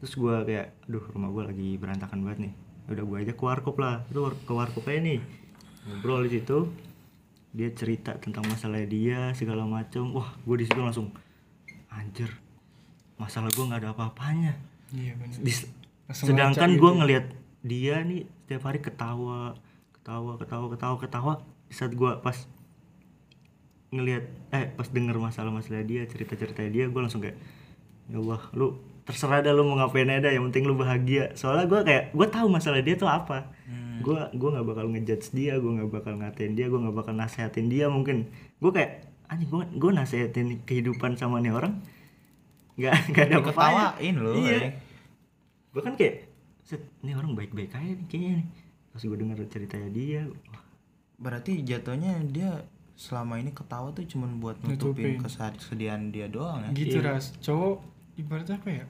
[0.00, 2.52] terus gua kayak aduh rumah gua lagi berantakan banget nih.
[2.88, 4.04] Udah gua aja ke warkop lah.
[4.08, 5.20] Itu ke warkop aja nih.
[5.88, 6.68] Ngobrol di situ
[7.52, 10.16] dia cerita tentang masalah dia segala macem.
[10.16, 11.12] Wah gua di situ langsung
[11.92, 12.47] anjir
[13.18, 14.52] masalah gua nggak ada apa-apanya.
[14.94, 15.12] Iya.
[15.42, 15.68] Di-
[16.08, 16.98] sedangkan gua gitu.
[17.04, 17.24] ngelihat
[17.60, 19.58] dia nih setiap hari ketawa
[20.00, 21.34] ketawa ketawa ketawa ketawa.
[21.68, 22.48] Di saat gua pas
[23.88, 27.40] ngelihat eh pas denger masalah-masalah dia cerita-cerita dia gue langsung kayak
[28.12, 28.76] ya Allah lu
[29.08, 31.32] terserah dah lu mau ngapain aja yang penting lu bahagia.
[31.32, 33.48] Soalnya gue kayak gue tahu masalah dia tuh apa.
[34.04, 37.72] Gue gue nggak bakal ngejudge dia gue nggak bakal ngatain dia gue nggak bakal nasehatin
[37.72, 38.28] dia mungkin.
[38.60, 41.80] Gue kayak anjing gue gue nasehatin kehidupan sama nih orang
[42.78, 44.58] nggak nggak ada Diketawain lu, iya
[45.68, 46.30] gue kan kayak
[46.62, 48.46] set ini orang baik-baik aja nih kayaknya nih
[48.88, 50.62] pas gue denger ceritanya dia wah,
[51.18, 52.62] Berarti jatuhnya dia
[52.94, 55.54] selama ini ketawa tuh cuman buat nutupin Nutupin.
[55.58, 56.70] kesedihan dia doang ya.
[56.70, 57.34] Gitu ras.
[57.38, 57.82] Cowok
[58.14, 58.86] ibaratnya apa ya?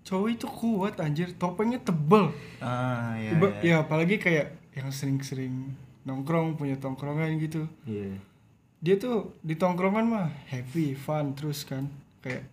[0.00, 2.32] Cowok itu kuat anjir, topengnya tebel.
[2.60, 3.36] Ah, iya.
[3.36, 3.76] Iba- iya.
[3.76, 7.68] ya apalagi kayak yang sering-sering nongkrong punya tongkrongan gitu.
[7.84, 8.16] iya
[8.80, 11.84] Dia tuh di tongkrongan mah happy, fun terus kan.
[12.24, 12.48] Kayak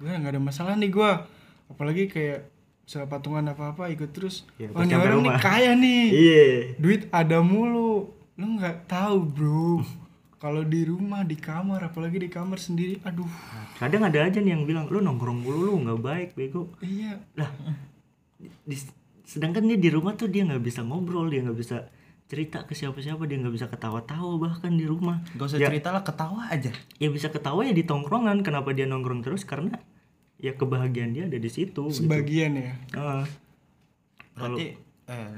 [0.00, 1.28] gue nggak ada masalah nih gua.
[1.68, 2.48] Apalagi kayak
[2.82, 4.48] misalnya patungan apa-apa ikut terus.
[4.56, 6.02] Iya, oh ini nih kaya nih.
[6.08, 8.08] iya Duit ada mulu.
[8.34, 9.84] Lu nggak tahu, Bro.
[10.34, 13.28] Kalau di rumah, di kamar, apalagi di kamar sendiri, aduh.
[13.76, 17.48] kadang ada aja nih yang bilang lu nongkrong mulu lu nggak baik bego Iya, lah
[18.64, 21.88] di- sedangkan dia di rumah tuh dia nggak bisa ngobrol dia nggak bisa
[22.24, 25.68] cerita ke siapa-siapa dia nggak bisa ketawa-tawa bahkan di rumah Gak usah Ya.
[25.68, 26.72] cerita lah ketawa aja.
[26.94, 29.76] ya bisa ketawa ya di tongkrongan kenapa dia nongkrong terus karena
[30.40, 32.04] ya kebahagiaan dia ada di situ gitu.
[32.04, 32.72] sebagian ya.
[32.92, 33.24] Ah,
[34.34, 34.72] Berarti
[35.06, 35.30] eh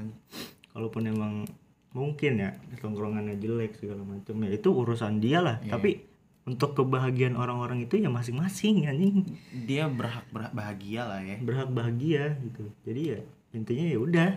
[0.71, 1.33] kalaupun emang
[1.93, 5.77] mungkin ya tongkrongannya jelek segala macam ya itu urusan dia lah Iya.
[5.77, 5.91] tapi
[6.43, 9.23] untuk kebahagiaan orang-orang itu ya masing-masing anjing
[9.63, 11.37] dia berhak berhak bahagia lah ya.
[11.39, 13.19] berhak bahagia gitu jadi ya
[13.53, 14.29] intinya ya udah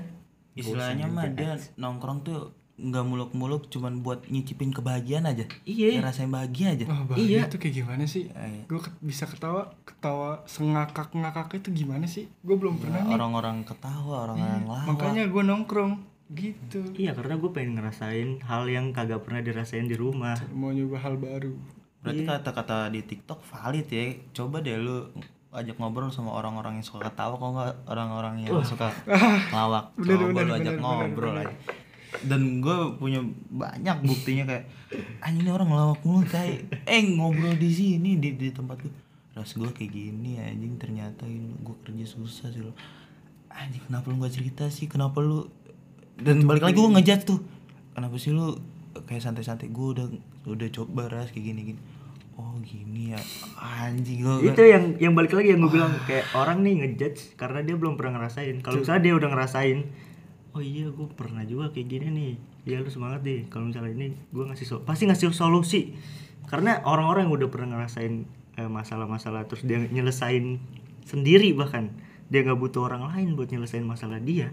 [0.57, 5.48] Istilahnya mah dia nongkrong tuh nggak muluk-muluk cuman buat nyicipin kebahagiaan aja.
[5.64, 5.96] Iya.
[5.96, 6.84] Ya, rasain bahagia aja.
[6.84, 7.48] Wah, bahagia Iya.
[7.48, 8.28] tuh kayak gimana sih?
[8.28, 12.28] Eh, Gue bisa ketawa, ketawa sengakak-ngakak itu gimana sih?
[12.40, 13.12] Gue belum pernah nih.
[13.12, 14.86] orang-orang ketawa, orang-orang lawak.
[14.88, 15.92] Makanya gue nongkrong
[16.28, 16.84] gitu.
[16.92, 20.36] Iya karena gue pengen ngerasain hal yang kagak pernah dirasain di rumah.
[20.50, 21.56] Mau nyoba hal baru.
[21.98, 24.04] Berarti kata-kata di TikTok valid ya.
[24.32, 25.08] Coba deh lu
[25.48, 28.92] ajak ngobrol sama orang-orang yang suka ketawa kok nggak orang-orang yang suka
[29.48, 29.96] ngelawak.
[29.96, 31.56] Bener, Coba bener, lu ajak bener, ngobrol bener, aja.
[32.22, 34.64] Dan gue punya banyak buktinya kayak
[35.20, 38.94] anjing ini orang ngelawak mulu kayak eh ngobrol di sini di di tempat gue.
[39.36, 42.72] Ras gue kayak gini anjing ternyata ini gue kerja susah sih lo.
[43.52, 44.86] Anjing kenapa lu gak cerita sih?
[44.88, 45.50] Kenapa lu
[46.16, 47.40] dan balik lagi gue ngejat tuh.
[47.92, 48.56] Kenapa sih lu
[49.04, 50.06] kayak santai-santai gue udah
[50.48, 51.80] udah coba ras kayak gini-gini.
[52.36, 53.20] Oh gini ya
[53.56, 57.64] anjing gue Itu yang yang balik lagi yang gue bilang kayak orang nih ngejudge karena
[57.64, 58.60] dia belum pernah ngerasain.
[58.60, 59.78] Kalau misalnya dia udah ngerasain,
[60.56, 62.32] oh iya gue pernah juga kayak gini nih.
[62.64, 63.44] Ya lu semangat deh.
[63.46, 65.92] Kalau misalnya ini gue ngasih so- pasti ngasih solusi.
[66.46, 68.24] Karena orang-orang yang udah pernah ngerasain
[68.56, 70.56] eh, masalah-masalah terus dia nyelesain
[71.04, 71.92] sendiri bahkan
[72.26, 74.50] dia nggak butuh orang lain buat nyelesain masalah dia.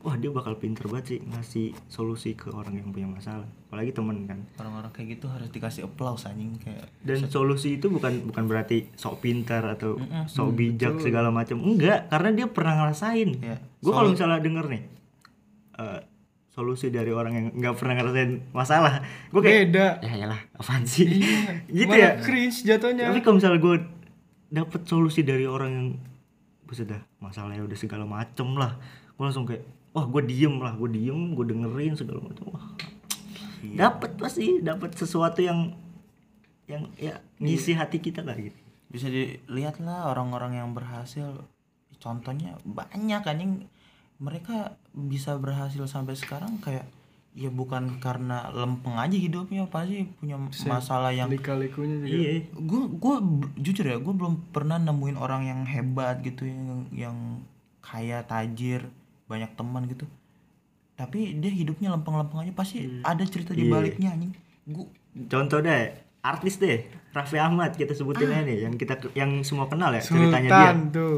[0.00, 3.44] Wah dia bakal pinter banget sih ngasih solusi ke orang yang punya masalah.
[3.68, 4.40] Apalagi temen kan.
[4.56, 9.20] orang-orang kayak gitu harus dikasih applause anjing kayak dan solusi itu bukan bukan berarti sok
[9.20, 10.24] pintar atau Mm-mm.
[10.24, 14.82] sok bijak segala macam enggak karena dia pernah ngerasain Ya, gue kalau misalnya denger nih
[15.80, 16.00] eh,
[16.50, 19.00] solusi dari orang yang nggak pernah ngerasain masalah.
[19.32, 19.86] Gue kayak Beda.
[20.04, 21.24] ya lah apaan sih?
[21.72, 22.20] Gitu Malah ya.
[22.20, 23.08] cringe jatuhnya.
[23.08, 23.76] tapi kalau misalnya gue
[24.50, 25.88] dapet solusi dari orang yang
[26.66, 28.76] buset dah masalahnya udah segala macem lah.
[29.16, 29.64] Gue langsung kayak
[29.96, 32.62] wah gue diem lah gue diem gue dengerin segala macam wah
[33.60, 35.74] dapet pasti dapet sesuatu yang
[36.70, 38.56] yang ya ngisi hati kita lah gitu.
[38.90, 41.46] Bisa dilihat lah orang-orang yang berhasil.
[42.00, 43.68] Contohnya banyak anjing
[44.20, 46.84] mereka bisa berhasil sampai sekarang kayak
[47.30, 50.34] ya bukan karena lempeng aja hidupnya pasti punya
[50.66, 52.10] masalah yang lika-likunya juga.
[52.10, 53.14] Iya gue gue
[53.56, 57.16] jujur ya gue belum pernah nemuin orang yang hebat gitu yang yang
[57.80, 58.84] kaya tajir
[59.30, 60.04] banyak teman gitu.
[60.98, 63.72] Tapi dia hidupnya lempeng-lempeng aja pasti ada cerita di Iya.
[63.72, 64.32] baliknya anjing.
[64.68, 64.86] Gue
[65.30, 66.84] contoh deh artis deh
[67.16, 70.58] Raffi Ahmad kita sebutin aja nih yang kita yang semua kenal ya ceritanya dia.
[70.60, 71.16] Sultan tuh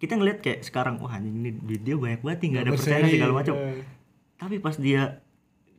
[0.00, 3.54] kita ngeliat kayak sekarang wah ini video banyak banget nggak ada percaya segala macam.
[3.60, 3.84] eh.
[4.40, 5.20] tapi pas dia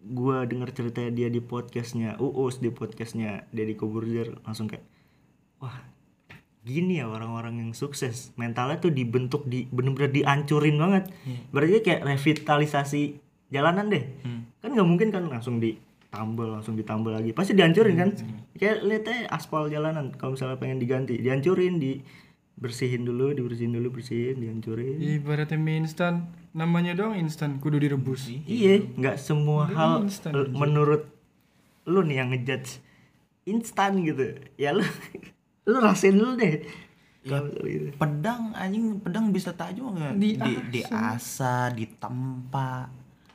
[0.02, 4.86] gua denger ceritanya dia di podcastnya Uus di podcastnya Deddy Kobuzier langsung kayak
[5.58, 5.78] wah
[6.62, 8.38] gini ya orang-orang yang sukses.
[8.38, 11.10] Mentalnya tuh dibentuk di bener-bener dihancurin banget.
[11.50, 13.18] Berarti kayak revitalisasi
[13.50, 14.06] jalanan deh.
[14.62, 17.34] Kan nggak mungkin kan langsung ditambal langsung ditambal lagi.
[17.34, 18.10] Pasti dihancurin kan?
[18.54, 20.14] kayak lihat aja aspal jalanan.
[20.14, 21.98] Kalau misalnya pengen diganti dihancurin di
[22.62, 25.02] bersihin dulu dibersihin dulu bersihin dihancurin.
[25.02, 26.30] Ibaratnya mie instan.
[26.54, 28.30] Namanya doang instan kudu direbus.
[28.30, 31.10] Iya, nggak semua Udah hal instan l- menurut
[31.89, 32.78] lu nih yang ngejudge
[33.43, 34.38] instan gitu.
[34.56, 34.86] Ya lu
[35.69, 36.62] lu rasain dulu deh.
[37.21, 37.93] Gitu.
[38.02, 40.17] pedang anjing pedang bisa tajam nggak?
[40.17, 42.89] Di- di diasah ditempa.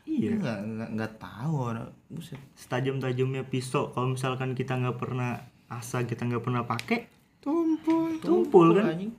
[0.07, 0.39] Iya.
[0.39, 1.91] nggak nggak nggak tahu orang.
[2.07, 2.39] Buset.
[2.55, 7.11] Setajam-tajamnya pisau kalau misalkan kita nggak pernah asah kita nggak pernah pakai
[7.47, 8.91] tumpul tumpul kan.
[8.91, 9.15] anjing.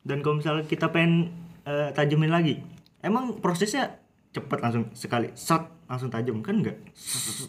[0.00, 1.28] Dan kalau misalnya kita pengen
[1.68, 2.64] eh, tajemin lagi,
[3.04, 4.00] emang prosesnya
[4.32, 6.80] cepet langsung sekali shot langsung tajam kan enggak?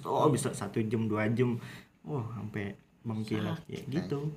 [0.03, 1.55] Oh bisa satu jam dua jam,
[2.03, 2.75] wah sampai
[3.07, 3.63] mengkilat.
[3.71, 4.35] Ya gitu.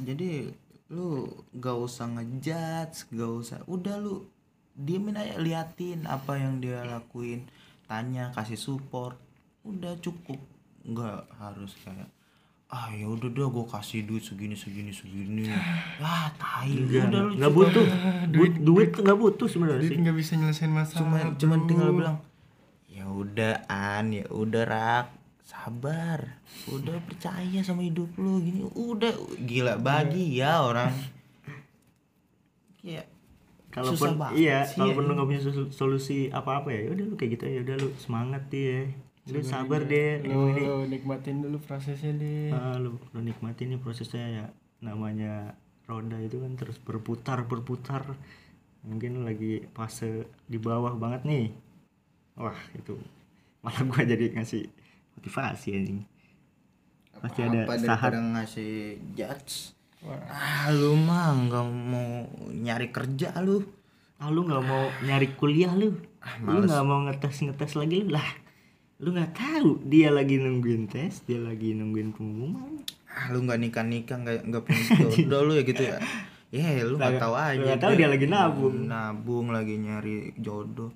[0.00, 0.50] jadi
[0.90, 3.58] lu gak usah ngejudge gak usah.
[3.70, 4.26] Udah lu
[4.74, 7.46] diemin aja liatin apa yang dia lakuin.
[7.86, 9.14] Tanya kasih support.
[9.62, 10.42] Udah cukup.
[10.82, 12.10] Nggak harus kayak
[12.70, 15.50] ah ya udah deh gue kasih duit segini segini segini.
[15.98, 17.66] Ah tai Enggak, udah lu nggak cukup.
[17.66, 17.86] butuh.
[18.30, 18.88] Duit duit.
[18.94, 19.98] tuh nggak butuh sebenarnya duit sih.
[20.00, 21.68] nggak bisa nyelesain masalah cuma cuman bro.
[21.68, 22.16] tinggal bilang
[22.86, 25.06] ya udah an ya udah rak.
[25.42, 26.38] Sabar.
[26.70, 28.38] Udah percaya sama hidup lu.
[28.38, 29.10] Gini udah.
[29.34, 30.94] Gila bagi ya orang.
[32.86, 33.02] Ya
[33.70, 37.44] Kalaupun iya, sih, kalaupun lu nggak punya solu- solusi apa-apa ya, udah lu kayak gitu
[37.46, 38.90] ya, udah lu semangat dia.
[39.30, 40.20] Lu sabar deh.
[40.26, 44.44] lu Ini nikmatin dulu prosesnya deh ah, lu, lu nikmatin nih prosesnya ya.
[44.82, 45.54] Namanya
[45.86, 48.04] roda itu kan terus berputar berputar.
[48.86, 51.46] Mungkin lu lagi fase di bawah banget nih.
[52.40, 52.96] Wah, itu
[53.60, 54.64] malah gua jadi ngasih
[55.20, 56.00] motivasi anjing.
[57.20, 59.76] Pasti ada daripada ngasih judge
[60.08, 62.24] ah lu mah nggak mau
[62.56, 63.60] nyari kerja lu
[64.16, 68.16] ah lu nggak mau nyari kuliah lu Ah, lu nggak mau ngetes ngetes lagi lu
[68.16, 68.24] lah
[69.00, 72.84] lu nggak tahu dia lagi nungguin tes dia lagi nungguin pengumuman.
[73.08, 75.96] Ah lu nggak nikah nikah nggak nggak punya jodoh lu ya gitu ya.
[76.50, 78.76] Ya lu nggak Nggak- tahu aja nggak tahu dia lagi nabung.
[78.84, 80.92] nabung lagi nyari jodoh.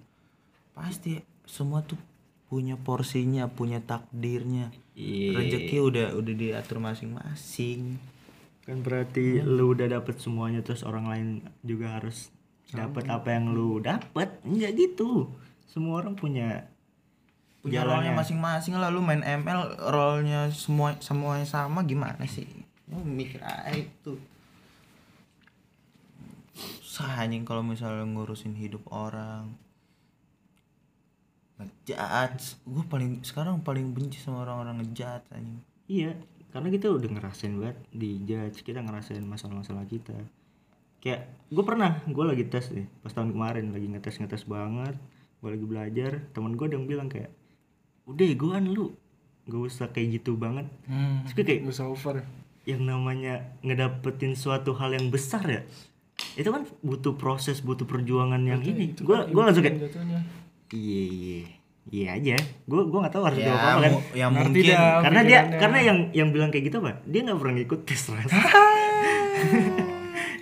[0.73, 1.97] Pasti semua tuh
[2.47, 4.69] punya porsinya punya takdirnya.
[4.95, 5.35] Iya.
[5.35, 7.99] rezeki udah udah diatur masing-masing.
[8.62, 11.29] Kan berarti lu udah dapet semuanya terus orang lain
[11.61, 12.31] juga harus
[12.69, 14.38] dapat apa yang lu dapet.
[14.45, 15.33] Enggak gitu.
[15.67, 16.69] Semua orang punya
[17.64, 18.92] punya role-nya masing-masing lah.
[18.92, 22.44] Lu main ML role-nya semua semuanya sama gimana sih?
[22.92, 24.20] Lu mikir aja itu.
[26.85, 29.57] Susah anjing kalau misalnya ngurusin hidup orang.
[31.57, 35.64] Ngejudge gue paling sekarang paling benci sama orang-orang ngejudge anjing.
[35.88, 36.12] Iya,
[36.53, 40.14] karena kita udah ngerasain banget di judge, kita ngerasain masalah-masalah kita.
[41.03, 44.94] Kayak gue pernah, gue lagi tes nih, pas tahun kemarin lagi ngetes ngetes banget,
[45.42, 47.29] gue lagi belajar, teman gue yang bilang kayak,
[48.05, 48.93] udah gue lu,
[49.49, 50.69] gak usah kayak gitu banget.
[50.88, 51.29] hmm.
[51.29, 52.17] Terus kayak nggak usah over
[52.64, 55.61] yang namanya ngedapetin suatu hal yang besar ya,
[56.40, 58.97] itu kan butuh proses, butuh perjuangan yang ini.
[58.97, 59.93] Gue gue langsung kayak,
[60.73, 61.40] iya iya,
[61.93, 62.37] iya aja.
[62.64, 63.93] Gue gue nggak tahu harus ya, jawab apa kan.
[64.17, 65.05] yang mungkin dah.
[65.05, 68.33] karena dia karena yang yang bilang kayak gitu apa dia nggak pernah ngikut tes Ras.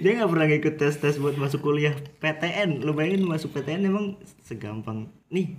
[0.03, 4.15] dia nggak pernah ngikut tes tes buat masuk kuliah PTN lu bayangin masuk PTN emang
[4.47, 5.59] segampang nih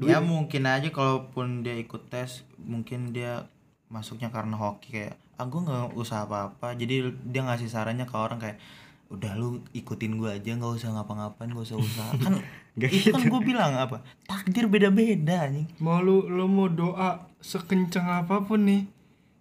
[0.00, 3.48] ya mungkin aja kalaupun dia ikut tes mungkin dia
[3.88, 6.76] masuknya karena hoki kayak ah gue nggak usah apa-apa.
[6.76, 8.58] Jadi dia ngasih sarannya ke orang kayak
[9.06, 12.12] udah lu ikutin gue aja nggak usah ngapa-ngapain nggak usah usaha.
[12.24, 12.42] Kan
[12.76, 15.64] Nggak itu kan gue bilang apa takdir beda-beda anjing.
[15.80, 18.84] Mau lu lu mau doa sekencang apa pun nih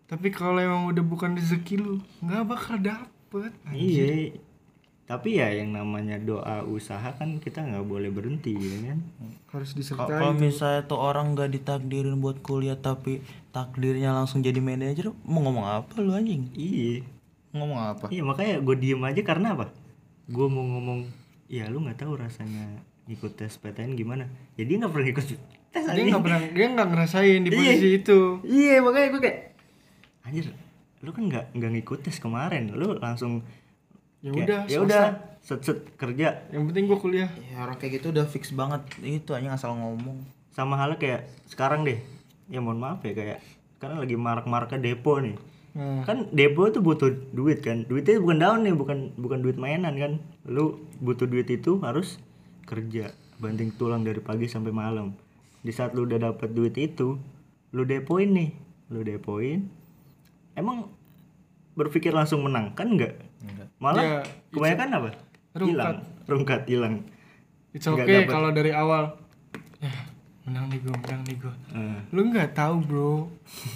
[0.05, 4.37] tapi kalau emang udah bukan rezeki lu nggak bakal dapet iya
[5.05, 8.99] tapi ya yang namanya doa usaha kan kita nggak boleh berhenti ya kan?
[9.53, 13.21] Harus disertai kalau misalnya tuh orang nggak ditakdirin buat kuliah tapi
[13.53, 16.49] takdirnya langsung jadi manajer mau ngomong apa lu anjing?
[16.57, 17.05] Iya.
[17.53, 18.05] Ngomong apa?
[18.09, 19.69] Iya makanya gue diem aja karena apa?
[20.25, 21.05] Gue mau ngomong
[21.45, 24.25] ya lu nggak tahu rasanya ikut tes PTN gimana.
[24.57, 25.25] Jadi nggak pernah ikut
[25.69, 27.57] tes dia nggak pernah dia nggak ngerasain di Iya.
[27.61, 28.19] posisi itu.
[28.41, 29.39] Iya makanya gue kayak
[30.25, 30.45] anjir
[31.05, 32.73] lu kan nggak nggak ngikut tes kemarin.
[32.73, 33.45] Lu langsung
[34.25, 35.03] ya kayak, udah ya udah
[35.45, 36.49] set set kerja.
[36.49, 37.29] Yang penting gua kuliah.
[37.53, 38.81] Ya orang kayak gitu udah fix banget.
[39.05, 40.25] Itu aja asal ngomong.
[40.49, 42.01] Sama halnya kayak sekarang deh.
[42.49, 43.45] Ya mohon maaf ya kayak
[43.77, 45.37] sekarang lagi marak-maraknya depo nih.
[45.77, 46.01] Nah.
[46.07, 47.85] Kan depo itu butuh duit kan?
[47.85, 50.17] Duitnya bukan daun nih bukan bukan duit mainan kan?
[50.49, 52.17] Lu butuh duit itu harus
[52.65, 55.13] kerja banting tulang dari pagi sampai malam.
[55.61, 57.21] Di saat lu udah dapet duit itu
[57.69, 58.49] lu depoin nih.
[58.89, 59.69] Lu depoin.
[60.55, 60.89] Emang
[61.75, 63.19] berpikir langsung menang kan enggak
[63.85, 64.19] malah Ya,
[64.49, 65.09] kebanyakan apa?
[65.55, 65.95] Hilang.
[66.25, 67.05] Rungkat hilang.
[67.69, 68.27] It's okay dapet.
[68.27, 69.13] kalau dari awal.
[69.77, 69.93] Ya
[70.43, 71.53] menang nih gua menang nih gua.
[71.71, 73.13] Eh, lu nggak tahu bro.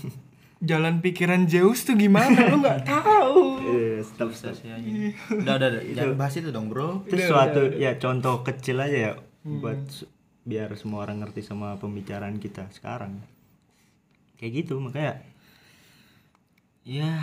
[0.62, 2.36] Jalan pikiran Zeus tuh gimana?
[2.48, 3.64] Lu nggak tahu.
[3.70, 4.52] Eh, stop stop.
[4.52, 4.82] Sih aja
[5.30, 5.82] udah udah udah.
[5.94, 7.06] jangan bahas itu dong bro.
[7.06, 10.10] itu suatu ya contoh kecil aja ya buat su-
[10.42, 13.22] biar semua orang ngerti sama pembicaraan kita sekarang.
[14.36, 15.22] Kayak gitu makanya.
[16.82, 17.22] Ya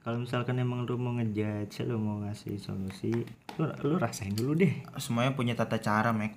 [0.00, 3.12] kalau misalkan emang lu mau ngejudge lu mau ngasih solusi
[3.54, 4.72] lu, lu rasain dulu deh.
[4.96, 6.32] Semuanya punya tata cara mek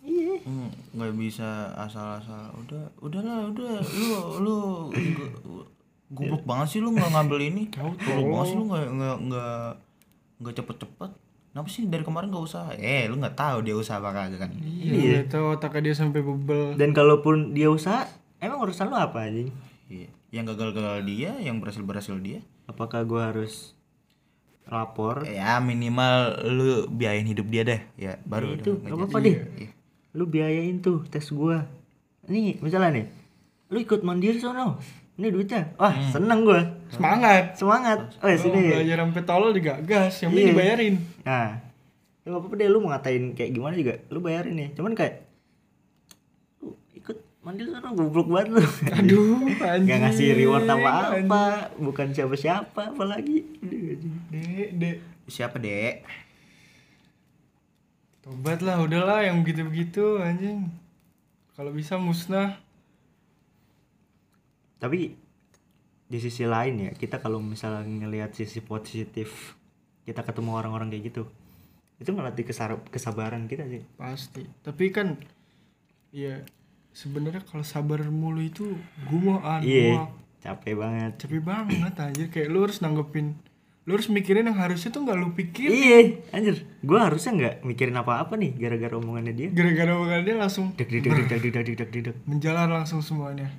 [0.00, 0.36] iya.
[0.44, 2.52] Hmm, nggak bisa asal-asal.
[2.56, 3.80] Udah udahlah udah.
[3.80, 4.56] Lu lu
[5.42, 5.66] gu-
[6.12, 7.62] goblok banget sih lu nggak ngambil ini.
[7.72, 7.98] Goblok
[8.30, 9.58] banget sih lu nggak nggak nggak
[10.38, 11.10] nggak cepet-cepet.
[11.50, 12.70] Kenapa sih dari kemarin nggak usaha?
[12.74, 14.50] Eh lu nggak tahu dia usaha apa kagak kan?
[14.60, 15.24] Iya.
[15.24, 16.76] nggak tahu otaknya dia sampai bebel.
[16.76, 18.06] Dan kalaupun dia usaha
[18.38, 19.50] emang urusan lu apa anjing?
[19.88, 23.72] Iya yang gagal-gagal dia yang berhasil-berhasil dia apakah gua harus
[24.64, 25.28] lapor?
[25.28, 27.80] Ya minimal lu biayain hidup dia deh.
[27.94, 29.36] Ya baru itu udah gak apa-apa deh.
[29.60, 29.68] Iya.
[30.14, 31.66] lu biayain tuh tes gua.
[32.30, 33.06] Nih misalnya nih
[33.68, 34.78] lu ikut mandiri sono
[35.14, 35.74] ini duitnya.
[35.76, 36.62] Wah seneng gua.
[36.88, 37.58] Semangat.
[37.58, 37.98] Semangat.
[38.18, 40.52] Oh ya Lu sini belajar sampai tolol juga gas yang penting Iya.
[40.54, 40.94] dibayarin.
[41.26, 41.48] Nah
[42.24, 44.68] lu gak apa-apa deh lu mau ngatain kayak gimana juga lu bayarin nih.
[44.72, 45.14] Cuman kayak
[47.44, 48.64] mandiri sono goblok banget lu.
[48.88, 53.44] Aduh anjing Gak ngasih reward apa-apa bukan siapa-siapa apalagi.
[54.32, 54.96] Dek dek.
[55.28, 56.08] Siapa dek?
[58.24, 60.72] Tobat lah udahlah yang begitu begitu anjing.
[61.52, 62.56] Kalau bisa musnah.
[64.80, 65.12] Tapi
[66.08, 69.56] di sisi lain ya kita kalau misalnya ngelihat sisi positif
[70.04, 71.24] kita ketemu orang-orang kayak gitu
[71.96, 72.10] itu
[72.44, 73.84] kesar- kesabaran kita sih.
[74.00, 74.44] Pasti.
[74.64, 75.20] Tapi kan
[76.10, 76.40] ya
[76.94, 78.78] sebenarnya kalau sabar mulu itu
[79.10, 80.10] gumoan iya muak.
[80.40, 81.12] capek banget.
[81.18, 82.26] Capek banget anjir.
[82.30, 83.34] Kayak lu harus nanggepin
[83.84, 86.64] lu harus mikirin yang harusnya tuh nggak lu pikir iya anjir.
[86.80, 89.48] Gua harusnya nggak mikirin apa-apa nih gara-gara omongannya dia.
[89.52, 92.16] Gara-gara omongan dia langsung deg deg deg deg deg deg deg deg.
[92.24, 93.52] menjalar langsung semuanya.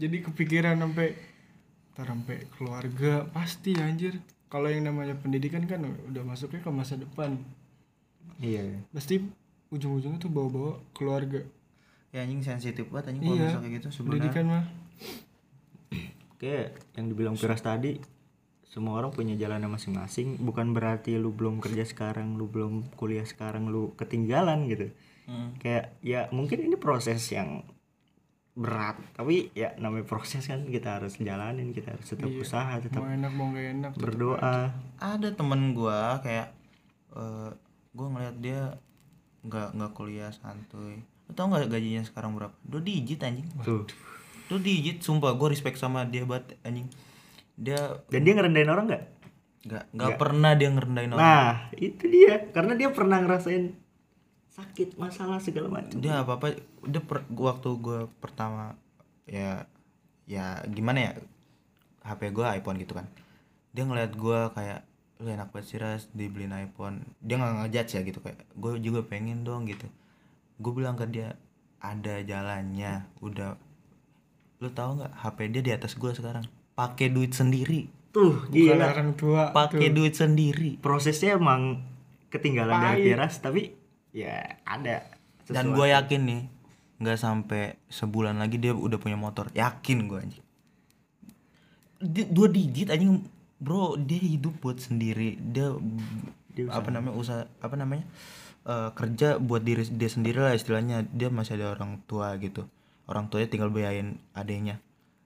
[0.00, 1.12] Jadi kepikiran sampai
[1.92, 4.16] ntar sampai keluarga pasti anjir.
[4.48, 7.36] Kalau yang namanya pendidikan kan udah masuknya ke masa depan.
[8.40, 8.80] Iya.
[8.96, 9.20] Pasti
[9.68, 11.44] ujung-ujungnya tuh bawa-bawa keluarga
[12.14, 14.30] ya anjing sensitif banget anjing kalau iya misal kayak gitu sebenarnya.
[14.30, 14.64] pendidikan mah.
[16.38, 17.92] Kayak yang dibilang Piras tadi
[18.70, 20.38] semua orang punya jalannya masing-masing.
[20.38, 24.94] Bukan berarti lu belum kerja sekarang lu belum kuliah sekarang lu ketinggalan gitu.
[25.24, 25.56] Hmm.
[25.56, 27.64] kayak ya mungkin ini proses yang
[28.52, 33.08] berat tapi ya namanya proses kan kita harus jalanin kita harus tetap usaha tetap mau
[33.08, 34.70] enak mau gak enak berdoa.
[35.00, 36.52] ada temen gua kayak
[37.16, 37.50] eh
[37.96, 38.60] gua ngeliat dia
[39.48, 42.52] nggak nggak kuliah santuy lu tau nggak gajinya sekarang berapa?
[42.60, 43.48] Dua digit anjing.
[43.64, 43.88] Tuh.
[44.46, 46.88] Dua digit sumpah gua respect sama dia banget anjing.
[47.56, 49.04] Dia dan dia ngerendahin orang nggak?
[49.64, 51.24] Nggak nggak pernah dia ngerendahin orang.
[51.24, 52.34] Nah itu dia.
[52.52, 53.72] Karena dia pernah ngerasain
[54.52, 55.96] sakit masalah segala macam.
[55.96, 56.46] Dia apa apa
[56.84, 58.76] dia per- waktu gua pertama
[59.24, 59.64] ya
[60.28, 61.12] ya gimana ya
[62.04, 63.08] HP gua iPhone gitu kan.
[63.72, 64.84] Dia ngeliat gua kayak
[65.22, 67.00] lu enak banget sih ras dibeliin iPhone.
[67.24, 69.86] Dia nggak ngejudge ya gitu kayak gue juga pengen dong gitu
[70.58, 71.34] gue bilang ke dia
[71.84, 73.60] ada jalannya udah.
[74.64, 76.48] Lu tahu nggak HP dia di atas gua sekarang?
[76.72, 77.92] Pakai duit sendiri.
[78.14, 78.86] Tuh bukan gila.
[78.88, 80.80] orang tua pakai duit sendiri.
[80.80, 81.84] Prosesnya emang
[82.32, 83.06] ketinggalan dari Pahit.
[83.12, 83.62] Piras tapi
[84.14, 85.04] ya ada
[85.44, 86.42] dan gue yakin nih
[87.02, 89.52] nggak sampai sebulan lagi dia udah punya motor.
[89.52, 90.44] Yakin gue anjing.
[92.32, 93.28] Dua digit anjing.
[93.60, 95.36] Bro dia hidup buat sendiri.
[95.36, 95.74] Dia,
[96.54, 98.06] Dia apa namanya usaha apa namanya
[98.64, 101.04] eh, kerja buat diri dia sendiri lah istilahnya.
[101.12, 102.66] Dia masih ada orang tua gitu.
[103.04, 104.80] Orang tuanya tinggal bayarin adenya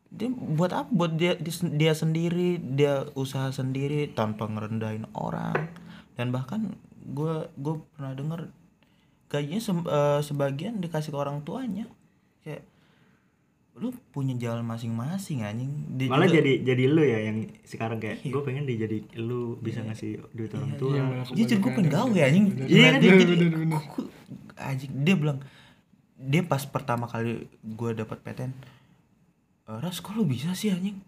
[0.09, 0.89] dia buat apa?
[0.89, 5.68] Buat dia dia, sendiri dia usaha sendiri tanpa ngerendahin orang.
[6.16, 6.74] Dan bahkan
[7.05, 8.49] gue gue pernah dengar
[9.28, 11.84] gajinya se- eh, sebagian dikasih ke orang tuanya
[13.79, 15.70] lu punya jalan masing-masing anjing.
[15.93, 19.57] Dia malah juga- jadi jadi lu ya yang sekarang kayak gue pengen dia jadi lu
[19.57, 20.93] bisa ngasih duit orang tua.
[20.93, 22.45] Iya, malah jujur gue pengen gawe anjing.
[22.61, 24.11] Iya gua-
[24.61, 25.39] anjing dia bilang
[26.16, 28.53] dia pas pertama kali gue dapat PTN
[29.64, 30.99] "Eh, ras kok lu bisa sih anjing?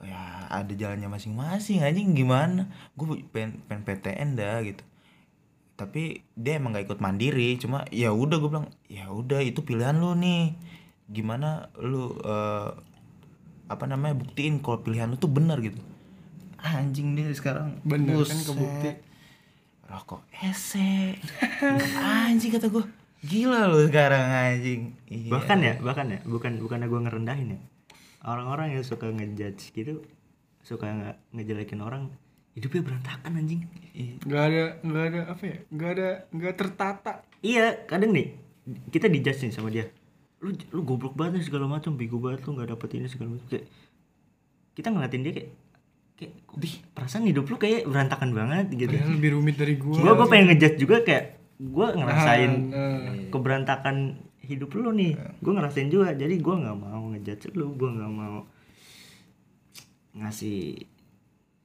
[0.00, 2.68] Ya ada jalannya masing-masing anjing gimana?
[2.92, 4.84] Gue pengen, pengen PTN dah gitu.
[5.74, 6.02] Tapi
[6.32, 10.14] dia emang gak ikut mandiri cuma ya udah gue bilang ya udah itu pilihan lu
[10.14, 10.54] nih
[11.08, 12.70] gimana lu eh,
[13.64, 15.80] apa namanya buktiin kalau pilihan lu tuh benar gitu.
[16.60, 17.80] Anjing dia sekarang.
[17.84, 18.48] Bener kan buset.
[18.48, 18.90] kebukti.
[19.84, 21.12] rokok ese
[22.00, 22.80] anjing kata gue
[23.20, 24.96] gila lu sekarang anjing.
[25.12, 25.28] Iya.
[25.28, 26.18] bahkan ya bahkan ya.
[26.24, 27.60] Bukan bukannya gue ngerendahin ya.
[28.24, 30.00] Orang-orang yang suka ngejudge gitu
[30.64, 32.08] suka nge ngejelekin orang
[32.56, 33.68] hidupnya berantakan anjing.
[33.92, 34.14] Iya.
[34.24, 35.58] nggak ada nggak ada apa ya?
[35.68, 37.12] Nggak ada nggak tertata.
[37.44, 38.32] Iya kadang nih
[38.88, 39.84] kita dijudge nih sama dia
[40.44, 43.48] lu lu goblok banget nih segala macam bego banget lu nggak dapet ini segala macam
[43.48, 43.66] kayak
[44.76, 45.50] kita ngeliatin dia kayak
[46.14, 48.92] kayak di perasaan hidup lu kayak berantakan banget gitu.
[48.92, 49.96] Padahal lebih rumit dari gua.
[49.98, 51.24] Gua gua pengen ngejudge juga kayak
[51.58, 53.00] gua ngerasain Nah,
[53.32, 53.96] keberantakan
[54.44, 55.16] hidup lu nih.
[55.40, 58.44] Gue ngerasain juga jadi gue nggak mau ngejudge lu gue nggak mau
[60.14, 60.84] ngasih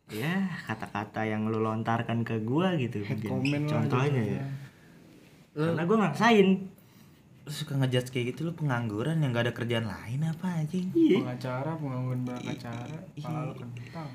[0.09, 3.03] ya kata-kata yang lu lontarkan ke gue gitu.
[3.03, 3.27] Head
[3.67, 4.39] contohnya gitu.
[4.39, 4.45] ya
[5.59, 6.47] karena gue ngerasain
[7.49, 10.93] lu suka ngejudge kayak gitu lu pengangguran yang gak ada kerjaan lain apa anjing?
[10.93, 11.25] Iya.
[11.25, 14.09] Pengacara pengangguran pengacara pala lu kentang.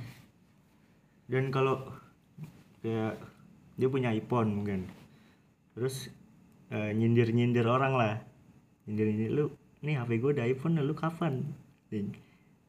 [1.27, 1.83] Dan kalau
[2.79, 3.19] kayak
[3.75, 4.87] dia punya iPhone mungkin.
[5.75, 6.15] Terus
[6.71, 8.15] eh, nyindir nyindir orang lah.
[8.87, 9.45] Nyindir nyindir lu
[9.83, 11.43] nih HP gue ada iPhone lu kapan?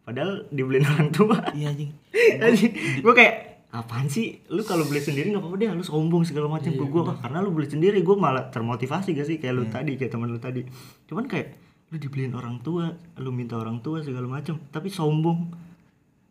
[0.01, 1.45] Padahal dibeliin orang tua.
[1.53, 1.93] Iya anjing.
[3.05, 4.39] Gue kayak apaan sih?
[4.53, 6.71] Lu kalau beli sendiri nggak apa-apa deh lu sombong segala macam.
[6.71, 9.37] Iya, ke gue karena lu beli sendiri gue malah termotivasi gak sih?
[9.41, 10.63] Kayak lu tadi kayak teman lu tadi.
[11.07, 11.55] Cuman kayak
[11.93, 15.51] lu dibeliin orang tua lu minta orang tua segala macam tapi sombong.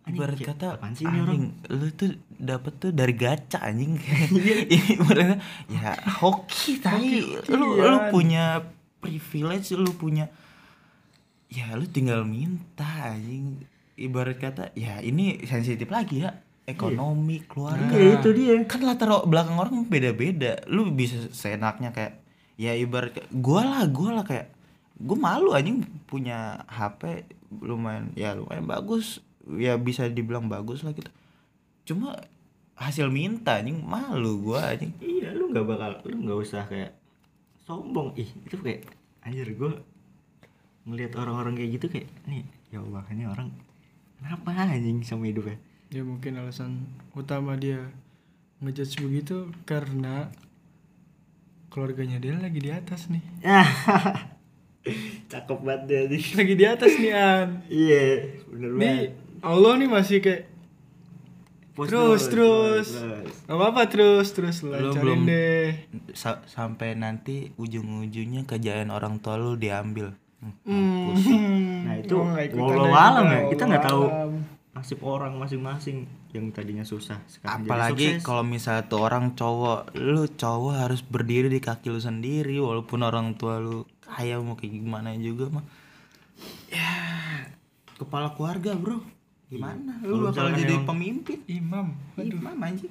[0.04, 1.32] Anjing, ibarat kayak, kata apaan sih ini orang?
[1.32, 3.96] anjing lu tuh dapet tuh dari gacha anjing.
[4.76, 5.36] Ini mereka
[5.72, 7.84] ya hoki tapi lu iya.
[7.88, 8.44] lu punya
[9.00, 10.28] privilege lu punya
[11.48, 13.64] ya lu tinggal minta anjing.
[13.96, 17.92] Ibarat kata ya ini sensitif lagi ya ekonomi keluarga.
[17.92, 18.54] Iya itu dia.
[18.64, 20.64] Kan latar belakang orang beda-beda.
[20.68, 22.20] Lu bisa seenaknya kayak
[22.56, 24.52] ya ibarat gua lah gua lah kayak
[24.94, 27.26] gue malu anjing punya HP
[27.60, 29.20] lumayan ya lumayan bagus.
[29.44, 31.10] Ya bisa dibilang bagus lah gitu.
[31.84, 32.16] Cuma
[32.74, 34.96] hasil minta anjing malu gua anjing.
[35.04, 36.96] Iya lu nggak bakal lu nggak usah kayak
[37.68, 38.16] sombong.
[38.16, 38.88] Ih itu kayak
[39.24, 39.72] anjir gue
[40.84, 43.48] ngelihat orang-orang kayak gitu kayak nih ya Allah ini orang
[44.20, 45.56] kenapa anjing sama hidupnya
[45.94, 46.82] ya mungkin alasan
[47.12, 47.86] utama dia
[48.58, 50.28] ngejudge begitu karena
[51.68, 53.22] keluarganya dia lagi di atas nih.
[55.30, 56.22] Cakep banget dia nih.
[56.34, 57.48] Lagi di atas nih an.
[57.66, 58.04] Iya
[58.46, 59.10] bener nih banget.
[59.40, 60.42] Allah nih masih kayak
[61.74, 63.34] Post terus terus terus.
[63.44, 64.56] nggak apa apa terus terus.
[64.62, 65.66] Lu lancarin belum deh.
[66.12, 70.14] Sa- sampai nanti ujung-ujungnya kejayaan orang tua lu diambil.
[70.62, 72.14] Hmm, Hmm, Nah, itu
[72.54, 74.04] walau aja, alam ya, kita nggak tahu.
[74.74, 80.74] Nasib orang masing-masing yang tadinya susah sekarang apalagi kalau misalnya tuh orang cowok lu cowok
[80.74, 85.48] harus berdiri di kaki lu sendiri walaupun orang tua lu kaya mau kayak gimana juga
[85.48, 85.64] mah.
[86.68, 86.90] Ya
[87.96, 89.00] kepala keluarga bro.
[89.48, 90.02] Gimana?
[90.02, 91.38] Kalau lu bakal jadi pemimpin.
[91.46, 91.94] Imam.
[92.18, 92.40] Aduh.
[92.42, 92.90] mama anjing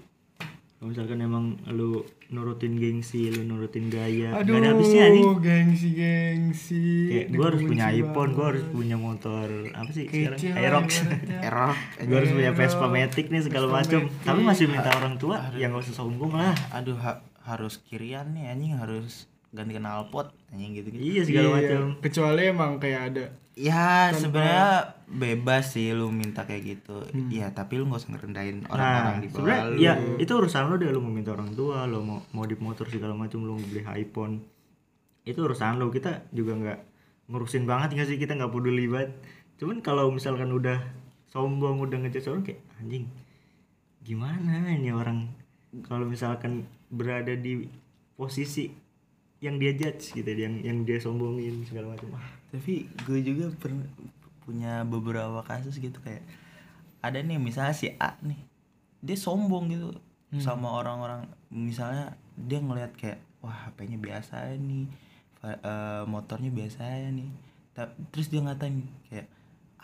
[0.84, 5.28] kalau misalkan emang lu nurutin gengsi lu nurutin gaya aduh gak ada habisnya anjing.
[5.40, 10.48] gengsi gengsi kayak gue harus punya iPhone gue harus punya motor apa sih sekarang Kece
[10.50, 10.88] lah Aerox
[11.40, 14.26] error gue harus punya Vespa Matic nih segala Vespa macam Matic.
[14.26, 16.52] tapi masih minta orang tua yang gak usah sombong lah.
[16.70, 21.54] Aduh ha- harus kirian nih anjing harus ganti knalpot anjing gitu gitu iya segala Iya,
[21.54, 23.24] macam kecuali emang kayak ada
[23.54, 27.06] ya sebenarnya bebas sih lu minta kayak gitu.
[27.30, 29.78] Iya tapi lu gak usah ngerendahin nah orang-orang di bawah lu.
[29.78, 33.14] ya itu urusan lo deh lu mau minta orang tua lo mau modif motor segala
[33.14, 34.42] macam lu mau beli iPhone.
[35.22, 36.80] Itu urusan lo kita juga nggak
[37.30, 39.14] ngurusin banget nggak sih kita nggak peduli banget.
[39.62, 40.82] Cuman kalau misalkan udah
[41.30, 43.06] sombong udah ngejudge orang kayak anjing
[44.02, 45.30] gimana ini orang?
[45.86, 47.66] Kalau misalkan berada di
[48.14, 48.70] posisi
[49.44, 52.16] yang dia judge gitu yang yang dia sombongin segala macam
[52.54, 53.82] tapi gue juga pernah
[54.46, 56.22] punya beberapa kasus gitu kayak
[57.02, 58.38] ada nih misalnya si A nih
[59.04, 59.90] dia sombong gitu
[60.42, 61.30] sama orang-orang.
[61.54, 64.88] Misalnya dia ngelihat kayak wah HP-nya biasa nih
[65.44, 67.30] eh, motornya biasa ya nih
[68.14, 69.28] terus dia ngatain kayak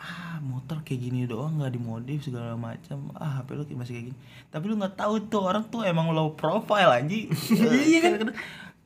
[0.00, 3.12] ah motor kayak gini doang nggak dimodif segala macam.
[3.18, 4.18] Ah HP lu masih kayak gini.
[4.48, 7.28] Tapi lu nggak tahu tuh orang tuh emang low profile anjing.
[7.90, 8.32] Iya kan?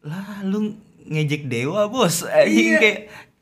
[0.03, 0.75] Lah lu
[1.07, 2.27] ngejek dewa bos.
[2.27, 3.34] Anjing kayak ya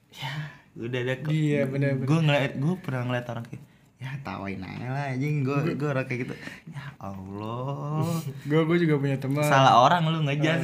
[0.73, 2.07] udah ada Iya, bener, bener.
[2.09, 3.65] gue ngeliat gue pernah ngeliat orang kayak
[4.03, 5.47] ya tawain aja lah anjing.
[5.47, 6.35] Gue gue orang kayak gitu.
[6.75, 8.03] Ya allah.
[8.51, 9.47] Gue gue juga punya teman.
[9.47, 10.59] Salah orang lu ngejar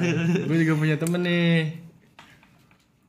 [0.48, 1.78] gue juga punya temen nih.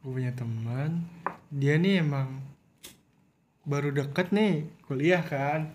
[0.05, 1.09] Gue punya teman.
[1.49, 2.45] Dia nih emang
[3.65, 5.73] baru deket nih kuliah kan.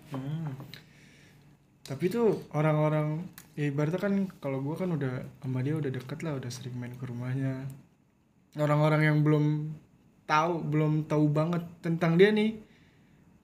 [1.83, 6.39] Tapi tuh orang-orang ya ibaratnya kan kalau gue kan udah sama dia udah deket lah
[6.39, 7.67] udah sering main ke rumahnya.
[8.55, 9.75] Orang-orang yang belum
[10.25, 12.57] tahu belum tahu banget tentang dia nih.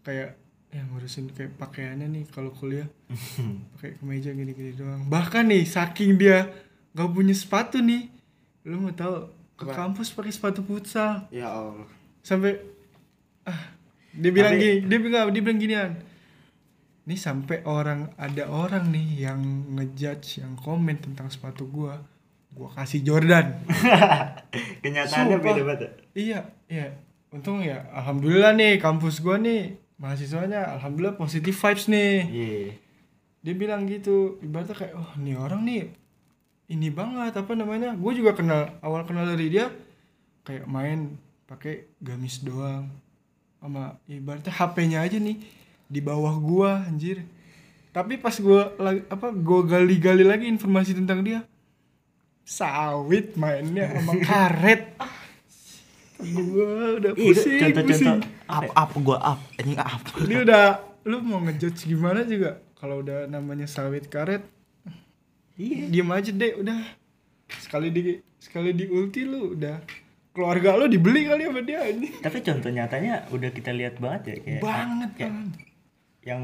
[0.01, 0.37] Kayak
[0.71, 2.87] yang ngurusin kayak pakaiannya nih kalau kuliah.
[3.77, 5.05] Pakai kemeja gini-gini doang.
[5.07, 6.49] Bahkan nih saking dia
[6.91, 8.11] gak punya sepatu nih
[8.61, 9.25] lu mau tahu
[9.57, 11.25] ke kampus pakai sepatu futsal.
[11.29, 11.87] Ya Allah.
[12.21, 12.61] sampai
[13.41, 13.73] ah
[14.13, 15.91] dia bilang Tapi- gini dia bilang dia bilang ginian.
[17.01, 19.41] Ini sampai orang ada orang nih yang
[19.73, 21.97] ngejudge yang komen tentang sepatu gua
[22.51, 23.63] gua kasih Jordan
[24.83, 25.47] Kenyataannya Sumpah.
[25.47, 25.89] beda banget.
[26.13, 26.87] iya iya
[27.29, 32.61] untung ya alhamdulillah nih kampus gua nih mahasiswanya alhamdulillah positif vibes nih Iya.
[33.41, 35.83] dia bilang gitu ibaratnya kayak oh nih orang nih
[36.67, 39.67] ini banget apa namanya gue juga kenal awal kenal dari dia
[40.41, 42.87] kayak main pakai gamis doang
[43.57, 45.37] sama ibaratnya HP-nya aja nih
[45.85, 47.21] di bawah gua anjir
[47.91, 51.43] tapi pas gua lagi apa gua gali-gali lagi informasi tentang dia
[52.51, 54.83] sawit mainnya sama karet.
[56.21, 57.87] Gua udah Ih, pusing contoh-contoh.
[57.87, 58.19] pusing.
[58.45, 59.39] Up up gue up.
[59.57, 60.01] Anjing up.
[60.21, 60.65] Dia udah
[61.07, 62.59] lu mau ngejudge gimana juga?
[62.75, 64.43] Kalau udah namanya sawit karet
[65.55, 65.89] Iya.
[65.89, 66.79] diem aja deh udah.
[67.57, 68.01] Sekali di
[68.37, 69.81] sekali di ulti lu udah.
[70.31, 74.35] Keluarga lu dibeli kali sama dia ini Tapi contoh nyatanya udah kita lihat banget ya
[74.39, 75.35] kayak banget kayak kan
[76.23, 76.43] yang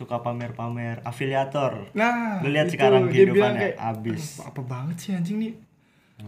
[0.00, 1.92] suka pamer-pamer afiliator.
[1.92, 4.40] nah Lu lihat itu, sekarang kehidupannya kayak, abis.
[4.40, 5.54] "Aduh, apa banget sih anjing nih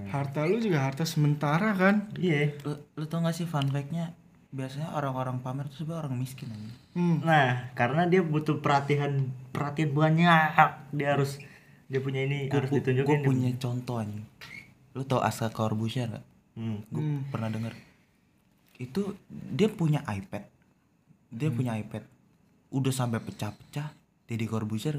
[0.06, 2.56] harta lu juga harta sementara kan Iya.
[2.62, 4.12] lu, lu tau gak sih fun fact-nya
[4.48, 7.16] biasanya orang-orang pamer tuh sebenarnya orang miskin anjing hmm.
[7.22, 10.52] Nah, karena dia butuh perhatian perhatian banyak.
[10.92, 11.40] Dia harus
[11.86, 13.04] dia punya ini harus ditunjukin.
[13.04, 14.24] gue punya contoh anjing
[14.92, 16.24] lu tau Aska Corbusier gak?
[16.52, 16.84] Hmm.
[16.86, 17.20] gue Hmm.
[17.28, 17.72] pernah denger
[18.78, 20.44] itu dia punya iPad
[21.30, 21.56] dia Hmm.
[21.56, 22.04] punya iPad
[22.72, 23.92] udah sampai pecah-pecah
[24.24, 24.96] Deddy Corbuzier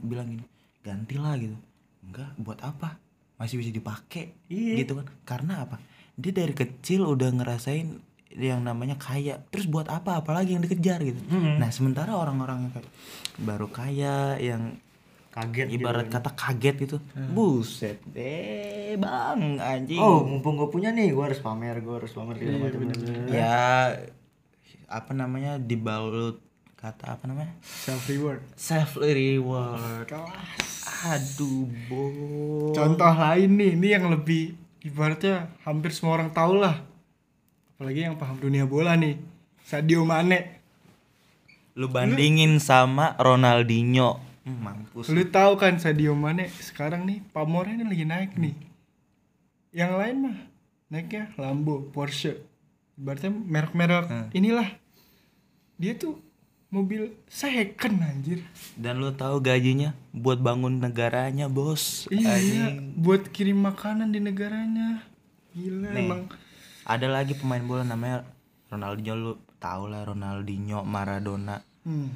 [0.00, 0.44] bilang gini
[0.80, 1.56] gantilah gitu.
[2.02, 3.00] Enggak buat apa?
[3.34, 4.82] Masih bisa dipakai Iya.
[4.82, 5.06] gitu kan.
[5.24, 5.80] Karena apa?
[6.14, 7.88] Dia dari kecil udah ngerasain
[8.30, 9.40] yang namanya kaya.
[9.48, 10.18] Terus buat apa?
[10.18, 11.18] Apalagi yang dikejar gitu.
[11.26, 11.56] Mm-mm.
[11.56, 12.90] nah sementara orang-orang yang kayak
[13.36, 14.76] baru kaya yang
[15.30, 15.82] Kaget gitu.
[15.82, 16.96] ibarat kata kaget gitu
[17.34, 19.98] buset deh bang anjing.
[19.98, 22.86] Oh, mumpung gue punya nih, gue harus pamer, gue harus pamer segala macam.
[23.26, 23.98] ya
[24.86, 26.38] apa namanya dibalut
[26.84, 27.56] kata apa namanya?
[27.64, 28.40] Self reward.
[28.60, 30.12] Self reward.
[31.04, 32.04] Aduh bo
[32.76, 34.52] contoh lain nih ini yang lebih
[34.84, 36.84] ibaratnya hampir semua orang tahu lah.
[37.74, 39.16] Apalagi yang paham dunia bola nih.
[39.64, 40.60] Sadio Mane.
[41.72, 44.20] Lu bandingin sama Ronaldinho.
[44.44, 45.08] Hmm, mampus.
[45.08, 48.54] Lu tahu kan Sadio Mane sekarang nih pamornya ini lagi naik nih.
[49.72, 50.36] Yang lain mah
[50.92, 52.44] naiknya Lambo, Porsche.
[52.94, 54.28] Ibaratnya merek-merek Hmm.
[54.36, 54.68] inilah.
[55.80, 56.20] Dia tuh
[56.74, 58.42] mobil second anjir.
[58.74, 62.98] dan lu tahu gajinya buat bangun negaranya bos Iya, Anjing.
[62.98, 65.06] buat kirim makanan di negaranya.
[65.50, 66.02] Gila Nih.
[66.02, 66.22] emang.
[66.84, 68.26] ada lagi pemain bola namanya
[68.66, 72.10] Ronaldinho lu tau lah Ronaldinho Maradona Hmm.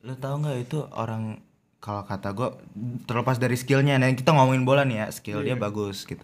[0.00, 1.38] lu tahu nggak itu orang
[1.78, 2.48] kalau kata gue
[3.04, 6.22] terlepas dari skillnya nih kita ngomongin bola nih ya skill dia bagus gitu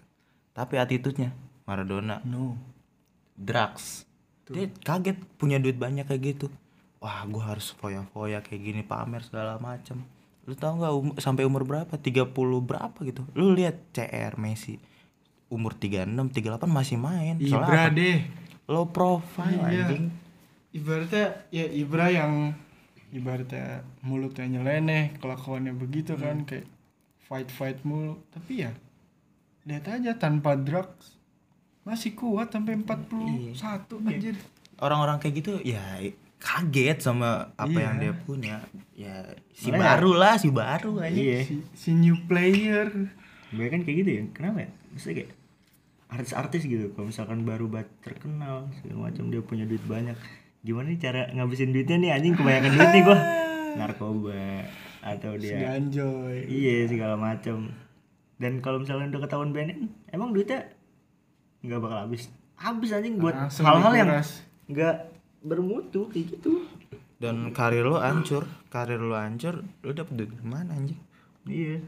[0.53, 1.31] tapi attitude-nya
[1.65, 2.55] Maradona No.
[3.35, 4.07] drugs
[4.47, 6.47] dia kaget punya duit banyak kayak gitu
[6.99, 10.03] wah gue harus foya-foya kayak gini pamer segala macem
[10.45, 14.81] lu tahu nggak um- sampai umur berapa 30 berapa gitu lu lihat CR Messi
[15.49, 18.25] umur 36 38 masih main Ibra deh.
[18.65, 19.89] low profile Iya.
[19.89, 20.07] anjing
[20.69, 22.53] Ibaratnya ya Ibra yang
[23.09, 26.69] ibaratnya mulutnya nyeleneh, kelakuannya begitu kan kayak
[27.25, 28.21] fight-fight mulu.
[28.29, 28.77] Tapi ya
[29.65, 31.17] lihat aja tanpa drugs
[31.85, 33.57] masih kuat sampai 41
[34.05, 34.37] anjir.
[34.77, 35.81] orang-orang kayak gitu ya
[36.39, 37.83] kaget sama apa Iya.
[37.83, 38.57] yang dia punya
[38.93, 39.17] ya
[39.51, 41.39] si Makanya- baru lah si baru aja Iya.
[41.43, 42.87] Si, si new player.
[43.49, 44.23] Banyak kan kayak gitu ya.
[44.31, 44.69] Kenapa ya?
[44.89, 45.31] Maksudnya kayak
[46.09, 50.17] artis-artis gitu kalau misalkan baru banget terkenal segala macam dia punya duit banyak
[50.59, 53.19] gimana nih cara ngabisin duitnya nih anjing kebanyakan duit nih gua
[53.79, 54.65] narkoba
[54.99, 56.49] atau Si dia Ganjoy.
[56.49, 57.77] iya segala macam
[58.37, 60.73] dan kalau misalnya udah ketahuan BNN emang duitnya
[61.61, 64.09] nggak bakal habis habis anjing buat hal-hal yang
[64.65, 64.97] nggak
[65.41, 66.67] bermutu kayak gitu
[67.19, 70.99] dan karir lo hancur karir lo hancur lo dapet duit dari mana anjing
[71.45, 71.79] iya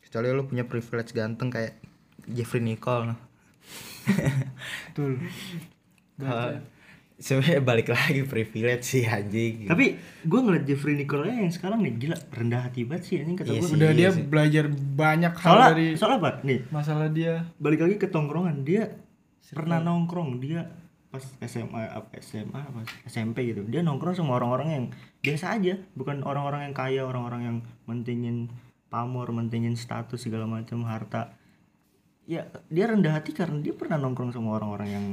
[0.00, 1.78] kecuali lo punya privilege ganteng kayak
[2.24, 3.18] Jeffrey Nicole nah.
[4.90, 5.22] Betul.
[6.18, 6.58] Kalau
[7.16, 12.18] sebenarnya balik lagi privilege sih anjing Tapi gue ngeliat Jeffrey Nicole yang sekarang nih gila
[12.30, 13.68] rendah hati banget sih anjing kata Iya gue.
[13.70, 13.76] sih.
[13.78, 16.30] udah dia belajar banyak hal Soalnya, dari soalnya apa?
[16.42, 18.90] Nih, masalah dia balik lagi ke tongkrongan dia
[19.50, 20.66] pernah nongkrong dia
[21.12, 23.68] pas SMA apa SMA apa SMP gitu.
[23.68, 24.84] Dia nongkrong sama orang-orang yang
[25.20, 28.48] biasa aja bukan orang-orang yang kaya orang-orang yang mentingin
[28.88, 31.36] pamor mentingin status segala macam harta.
[32.24, 35.06] Ya dia rendah hati karena dia pernah nongkrong sama orang-orang yang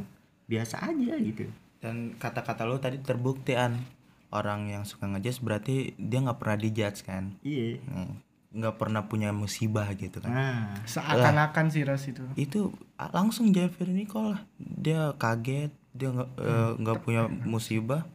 [0.48, 1.52] biasa aja gitu.
[1.84, 3.84] Dan kata-kata lo tadi terbukti an.
[4.30, 7.34] Orang yang suka ngejudge berarti dia nggak pernah dijudge kan?
[7.42, 7.82] Iya.
[7.82, 8.14] Nih,
[8.50, 10.30] nggak pernah punya musibah gitu kan?
[10.30, 10.86] Nah.
[10.86, 12.22] Seakan-akan sih ras itu.
[12.38, 12.70] Itu
[13.10, 14.42] langsung Jeffrey Nicole lah.
[14.62, 18.06] Dia kaget dia nggak eh, nggak punya musibah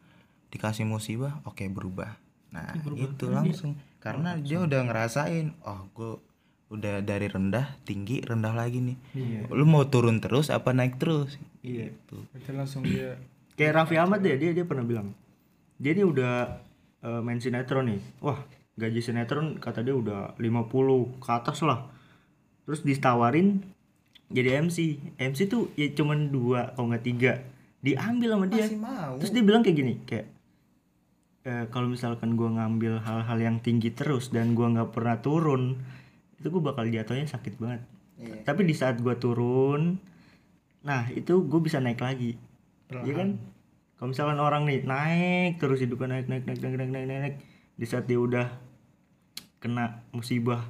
[0.55, 2.15] dikasih musibah oke berubah.
[2.55, 3.75] Nah itu langsung.
[3.99, 6.13] Karena dia udah ngerasain oh gue
[6.71, 8.97] udah dari rendah tinggi rendah lagi nih.
[9.51, 11.35] Lu mau turun terus apa naik terus?
[11.67, 11.91] Iya.
[11.91, 12.17] Gitu.
[12.31, 13.19] berarti langsung dia
[13.59, 15.11] kayak Raffi Ahmad deh dia dia pernah bilang.
[15.83, 16.35] Dia ini udah
[17.03, 18.01] eh, main sinetron nih.
[18.23, 18.39] Wah
[18.75, 21.91] gaji sinetron kata dia udah 50 ke atas lah.
[22.65, 23.75] Terus ditawarin
[24.31, 27.33] jadi MC MC tuh ya cuman dua kalau nggak tiga
[27.85, 28.65] diambil sama dia.
[28.65, 29.13] Masih mau.
[29.21, 30.27] terus dia bilang kayak gini kayak
[31.45, 35.85] eh, kalau misalkan gua ngambil hal-hal yang tinggi terus dan gua nggak pernah turun
[36.41, 37.85] itu gua bakal jatuhnya sakit banget.
[38.49, 40.01] Tapi di saat gua turun
[40.85, 42.37] nah itu gue bisa naik lagi.
[42.93, 43.41] Iya kan?
[43.97, 47.37] Kalau misalkan orang nih naik terus hidupnya naik naik naik naik naik naik, naik, naik.
[47.75, 48.53] di saat dia udah
[49.65, 50.61] kena musibah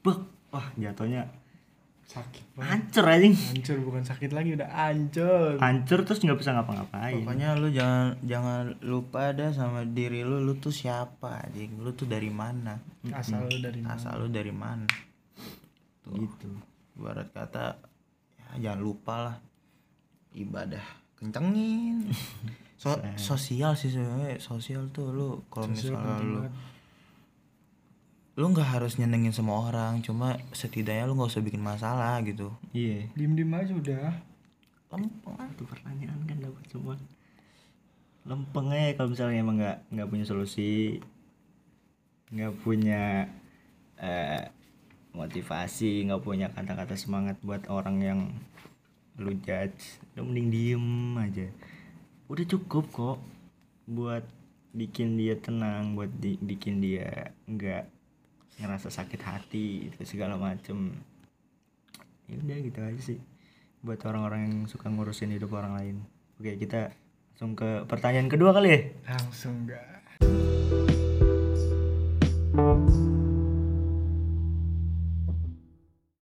[0.00, 1.28] bek wah jatuhnya
[2.08, 2.68] sakit banget.
[2.72, 3.36] Hancur anjing.
[3.36, 5.60] Hancur bukan sakit lagi udah hancur.
[5.60, 7.20] Hancur terus nggak bisa ngapa-ngapain.
[7.20, 11.76] Pokoknya lu jangan jangan lupa dah sama diri lu lu tuh siapa anjing?
[11.84, 12.80] Lu tuh dari mana?
[13.12, 13.92] Asal lu dari mana.
[14.00, 14.88] Asal lu dari mana?
[16.00, 16.16] Tuh.
[16.16, 16.50] Gitu.
[16.96, 17.76] Barat kata
[18.40, 19.36] ya jangan lupa lah.
[20.32, 20.84] Ibadah
[21.20, 22.08] kencengin.
[22.78, 24.38] So, sosial sih sebenarnya.
[24.38, 26.46] Sosial tuh lu kalau misalnya lu
[28.38, 32.54] lu nggak harus nyenengin semua orang cuma setidaknya lu nggak usah bikin masalah gitu.
[32.70, 33.10] Iya.
[33.18, 34.14] Diem diem aja udah.
[34.94, 35.34] Lempeng.
[35.34, 35.50] Ah.
[35.50, 36.94] itu pertanyaan kan dapat semua.
[38.22, 41.02] Lempengnya kalau misalnya emang nggak nggak punya solusi
[42.30, 43.26] nggak punya
[43.98, 44.46] eh,
[45.18, 48.20] motivasi nggak punya kata-kata semangat buat orang yang
[49.18, 50.86] lu judge lu mending diem
[51.18, 51.50] aja.
[52.30, 53.18] Udah cukup kok
[53.90, 54.22] buat
[54.70, 57.97] bikin dia tenang buat di- bikin dia nggak
[58.58, 60.98] ngerasa sakit hati itu segala macem.
[62.28, 63.18] Ya udah gitu aja sih
[63.80, 65.96] buat orang-orang yang suka ngurusin hidup orang lain.
[66.42, 66.92] Oke kita
[67.34, 68.80] langsung ke pertanyaan kedua kali ya?
[69.14, 69.98] Langsung gas